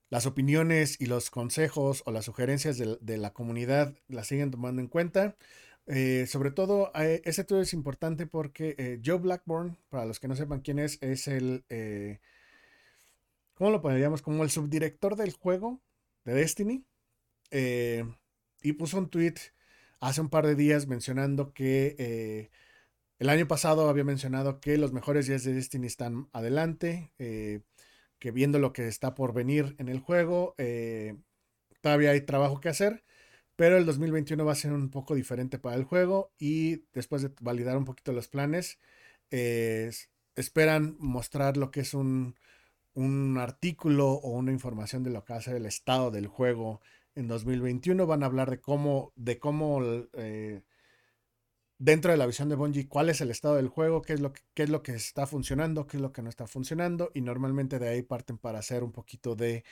las 0.10 0.26
opiniones 0.26 0.96
y 1.02 1.08
los 1.08 1.30
consejos 1.30 2.02
o 2.06 2.12
las 2.12 2.24
sugerencias 2.24 2.78
de, 2.78 3.18
la 3.18 3.34
comunidad 3.34 3.94
las 4.08 4.28
siguen 4.28 4.50
tomando 4.50 4.82
en 4.82 4.88
cuenta. 4.88 5.36
Eh, 5.86 6.28
sobre 6.28 6.52
todo, 6.52 6.94
ese 6.96 7.42
estudio 7.42 7.62
es 7.62 7.74
importante 7.74 8.26
porque 8.26 9.02
Joe 9.04 9.18
Blackburn, 9.18 9.78
para 9.90 10.06
los 10.06 10.22
que 10.22 10.30
no 10.30 10.38
sepan 10.38 10.62
quién 10.62 10.80
es, 10.80 10.98
es 11.02 11.28
el, 11.28 11.66
¿cómo 13.56 13.70
lo 13.70 13.82
pondríamos? 13.82 14.22
Como 14.22 14.46
el 14.46 14.50
subdirector 14.50 15.18
del 15.18 15.34
juego 15.34 15.82
de 16.24 16.36
Destiny. 16.36 16.86
y 18.64 18.74
puso 18.74 18.98
un 18.98 19.10
tweet 19.10 19.36
hace 20.00 20.22
un 20.22 20.30
par 20.30 20.48
de 20.48 20.56
días 20.56 20.88
mencionando 20.88 21.54
que 21.54 22.50
el 23.22 23.30
año 23.30 23.48
pasado 23.48 23.88
había 23.88 24.04
mencionado 24.04 24.60
que 24.60 24.80
los 24.80 24.94
mejores 24.94 25.28
días 25.28 25.44
de 25.44 25.54
Destiny 25.54 25.86
están 25.86 26.28
adelante, 26.34 27.12
eh, 27.20 27.62
que 28.18 28.32
viendo 28.32 28.58
lo 28.58 28.74
que 28.74 28.88
está 28.88 29.14
por 29.14 29.32
venir 29.32 29.76
en 29.78 29.90
el 29.90 30.00
juego, 30.00 30.56
eh, 30.58 31.16
todavía 31.82 32.10
hay 32.10 32.22
trabajo 32.22 32.60
que 32.60 32.70
hacer, 32.70 33.04
pero 33.56 33.78
el 33.78 33.86
2021 33.86 34.44
va 34.44 34.54
a 34.54 34.56
ser 34.56 34.74
un 34.74 34.90
poco 34.90 35.14
diferente 35.14 35.60
para 35.60 35.76
el 35.76 35.84
juego 35.84 36.32
y 36.40 36.86
después 36.94 37.22
de 37.22 37.30
validar 37.42 37.78
un 37.78 37.86
poquito 37.86 38.12
los 38.12 38.28
planes, 38.28 38.80
eh, 39.30 39.92
esperan 40.36 40.96
mostrar 40.98 41.58
lo 41.58 41.70
que 41.70 41.82
es 41.82 41.94
un, 41.94 42.36
un 42.96 43.38
artículo 43.38 44.14
o 44.14 44.32
una 44.32 44.52
información 44.52 45.04
de 45.04 45.12
lo 45.12 45.24
que 45.26 45.34
va 45.34 45.40
a 45.40 45.44
ser 45.44 45.58
el 45.58 45.68
estado 45.68 46.10
del 46.10 46.26
juego 46.26 46.82
en 47.14 47.28
2021. 47.28 48.08
Van 48.08 48.24
a 48.24 48.26
hablar 48.26 48.50
de 48.50 48.60
cómo, 48.60 49.14
de 49.16 49.38
cómo 49.38 49.80
dentro 51.82 52.12
de 52.12 52.18
la 52.18 52.28
visión 52.28 52.48
de 52.48 52.56
Bungie 52.56 52.88
cuál 52.88 53.10
es 53.10 53.22
el 53.22 53.32
estado 53.32 53.56
del 53.56 53.68
juego, 53.68 54.04
qué 54.04 54.14
es, 54.14 54.20
lo 54.20 54.34
que, 54.34 54.42
qué 54.54 54.64
es 54.64 54.70
lo 54.70 54.84
que 54.84 54.94
está 54.94 55.26
funcionando, 55.26 55.88
qué 55.88 55.98
es 55.98 56.02
lo 56.02 56.12
que 56.12 56.22
no 56.22 56.30
está 56.30 56.46
funcionando 56.46 57.10
y 57.16 57.22
normalmente 57.22 57.80
de 57.80 57.90
ahí 57.90 58.04
parten 58.04 58.38
para 58.38 58.60
hacer 58.60 58.84
un 58.84 58.92
poquito 58.92 59.36
de 59.36 59.64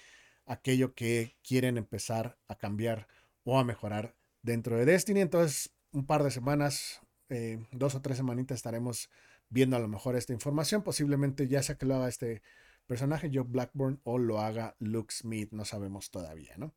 aquello 0.48 0.95
que 0.95 1.38
quieren 1.43 1.78
empezar 1.78 2.39
a 2.48 2.56
cambiar 2.56 3.08
o 3.43 3.60
a 3.60 3.63
mejorar 3.63 4.15
dentro 4.41 4.76
de 4.76 4.86
Destiny. 4.86 5.22
Entonces, 5.22 5.72
un 5.91 6.08
par 6.08 6.24
de 6.24 6.32
semanas, 6.32 7.00
eh, 7.30 7.63
dos 7.72 7.93
o 7.93 8.02
tres 8.02 8.17
semanitas 8.17 8.56
estaremos 8.56 9.12
viendo 9.50 9.76
a 9.76 9.80
lo 9.80 9.88
mejor 9.88 10.15
esta 10.15 10.34
información. 10.34 10.82
Posiblemente 10.82 11.48
ya 11.48 11.62
sea 11.62 11.78
que 11.78 11.86
lo 11.86 11.93
haga 11.93 12.08
este 12.08 12.41
personaje, 12.88 13.30
Joe 13.32 13.45
Blackburn, 13.48 14.02
o 14.04 14.17
lo 14.17 14.39
haga 14.39 14.76
Luke 14.80 15.13
Smith, 15.13 15.52
no 15.52 15.63
sabemos 15.63 16.10
todavía, 16.10 16.56
¿no? 16.58 16.74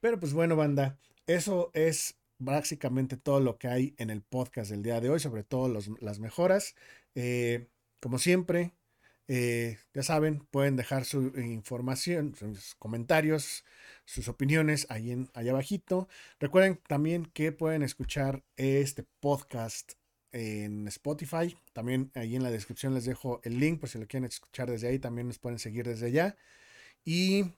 Pero 0.00 0.18
pues 0.18 0.32
bueno, 0.32 0.56
banda, 0.56 0.98
eso 1.26 1.70
es 1.74 2.16
básicamente 2.38 3.16
todo 3.16 3.40
lo 3.40 3.58
que 3.58 3.68
hay 3.68 3.94
en 3.98 4.10
el 4.10 4.22
podcast 4.22 4.70
del 4.70 4.82
día 4.82 5.00
de 5.00 5.10
hoy, 5.10 5.20
sobre 5.20 5.44
todo 5.44 5.68
las 6.00 6.18
mejoras. 6.18 6.74
Eh, 7.14 7.68
como 8.00 8.18
siempre, 8.18 8.72
eh, 9.28 9.78
ya 9.92 10.02
saben, 10.02 10.46
pueden 10.50 10.76
dejar 10.76 11.04
su 11.04 11.32
información, 11.36 12.34
sus 12.36 12.74
comentarios, 12.76 13.64
sus 14.04 14.28
opiniones 14.28 14.86
ahí 14.90 15.10
en, 15.10 15.30
allá 15.34 15.50
abajito. 15.52 16.08
Recuerden 16.38 16.80
también 16.86 17.26
que 17.26 17.52
pueden 17.52 17.82
escuchar 17.82 18.44
este 18.56 19.04
podcast 19.20 19.94
en 20.32 20.86
Spotify. 20.88 21.56
También 21.72 22.10
ahí 22.14 22.36
en 22.36 22.42
la 22.42 22.50
descripción 22.50 22.94
les 22.94 23.04
dejo 23.04 23.40
el 23.44 23.58
link 23.58 23.80
por 23.80 23.88
si 23.88 23.98
lo 23.98 24.06
quieren 24.06 24.26
escuchar 24.26 24.70
desde 24.70 24.88
ahí. 24.88 24.98
También 24.98 25.26
nos 25.28 25.38
pueden 25.38 25.58
seguir 25.58 25.86
desde 25.86 26.06
allá. 26.06 26.36
Y 27.04 27.52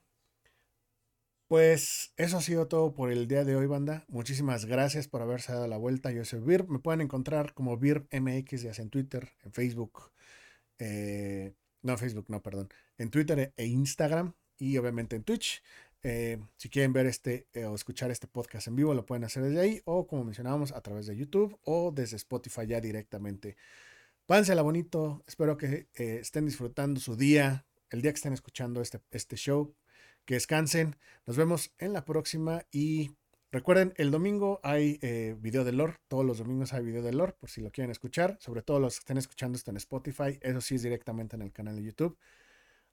pues 1.49 2.13
eso 2.15 2.37
ha 2.37 2.41
sido 2.41 2.67
todo 2.67 2.93
por 2.93 3.11
el 3.11 3.27
día 3.27 3.43
de 3.43 3.55
hoy, 3.55 3.65
banda. 3.65 4.05
Muchísimas 4.07 4.65
gracias 4.65 5.07
por 5.07 5.23
haberse 5.23 5.51
dado 5.51 5.65
la 5.67 5.77
vuelta. 5.77 6.11
Yo 6.11 6.23
soy 6.23 6.41
Virb. 6.41 6.69
Me 6.69 6.77
pueden 6.77 7.01
encontrar 7.01 7.55
como 7.55 7.75
VirbMX, 7.75 8.61
ya 8.61 8.73
sea 8.75 8.83
en 8.83 8.91
Twitter, 8.91 9.31
en 9.43 9.51
Facebook. 9.51 10.11
Eh, 10.77 11.55
no, 11.81 11.97
Facebook, 11.97 12.25
no, 12.29 12.43
perdón. 12.43 12.69
En 12.99 13.09
Twitter 13.09 13.51
e 13.57 13.65
Instagram 13.65 14.35
y 14.59 14.77
obviamente 14.77 15.15
en 15.15 15.23
Twitch. 15.23 15.63
Eh, 16.03 16.37
si 16.55 16.69
quieren 16.69 16.93
ver 16.93 17.07
este 17.07 17.47
eh, 17.53 17.65
o 17.65 17.73
escuchar 17.73 18.11
este 18.11 18.27
podcast 18.27 18.67
en 18.67 18.75
vivo, 18.75 18.93
lo 18.93 19.07
pueden 19.07 19.23
hacer 19.23 19.41
desde 19.41 19.59
ahí 19.59 19.81
o 19.85 20.05
como 20.05 20.25
mencionábamos 20.25 20.71
a 20.71 20.81
través 20.81 21.07
de 21.07 21.17
YouTube 21.17 21.59
o 21.63 21.91
desde 21.91 22.17
Spotify 22.17 22.67
ya 22.67 22.79
directamente. 22.79 23.57
Pánsela 24.27 24.61
bonito. 24.61 25.23
Espero 25.25 25.57
que 25.57 25.87
estén 25.95 26.45
disfrutando 26.45 26.99
su 26.99 27.15
día, 27.15 27.65
el 27.89 28.03
día 28.03 28.11
que 28.11 28.17
estén 28.17 28.33
escuchando 28.33 28.81
este, 28.81 29.01
este 29.09 29.35
show 29.35 29.75
que 30.29 30.35
descansen. 30.35 30.95
Nos 31.25 31.37
vemos 31.37 31.73
en 31.79 31.91
la 31.91 32.05
próxima 32.05 32.61
y 32.71 33.09
recuerden, 33.51 33.95
el 33.97 34.11
domingo 34.11 34.59
hay 34.61 34.99
eh, 35.01 35.35
video 35.39 35.63
de 35.63 35.71
lore. 35.71 35.95
Todos 36.07 36.23
los 36.23 36.37
domingos 36.37 36.71
hay 36.71 36.85
video 36.85 37.01
de 37.01 37.11
lore 37.11 37.33
por 37.33 37.49
si 37.49 37.61
lo 37.61 37.71
quieren 37.71 37.89
escuchar. 37.89 38.37
Sobre 38.39 38.61
todo 38.61 38.79
los 38.79 38.97
que 38.97 38.99
estén 38.99 39.17
escuchando 39.17 39.57
esto 39.57 39.71
en 39.71 39.77
Spotify. 39.77 40.37
Eso 40.39 40.61
sí 40.61 40.75
es 40.75 40.83
directamente 40.83 41.35
en 41.35 41.41
el 41.41 41.51
canal 41.51 41.77
de 41.77 41.83
YouTube. 41.83 42.15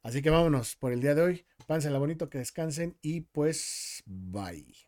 Así 0.02 0.22
que 0.22 0.30
vámonos 0.30 0.76
por 0.76 0.94
el 0.94 1.02
día 1.02 1.14
de 1.14 1.20
hoy. 1.20 1.46
la 1.68 1.98
bonito, 1.98 2.30
que 2.30 2.38
descansen 2.38 2.96
y 3.02 3.20
pues 3.20 4.02
bye. 4.06 4.85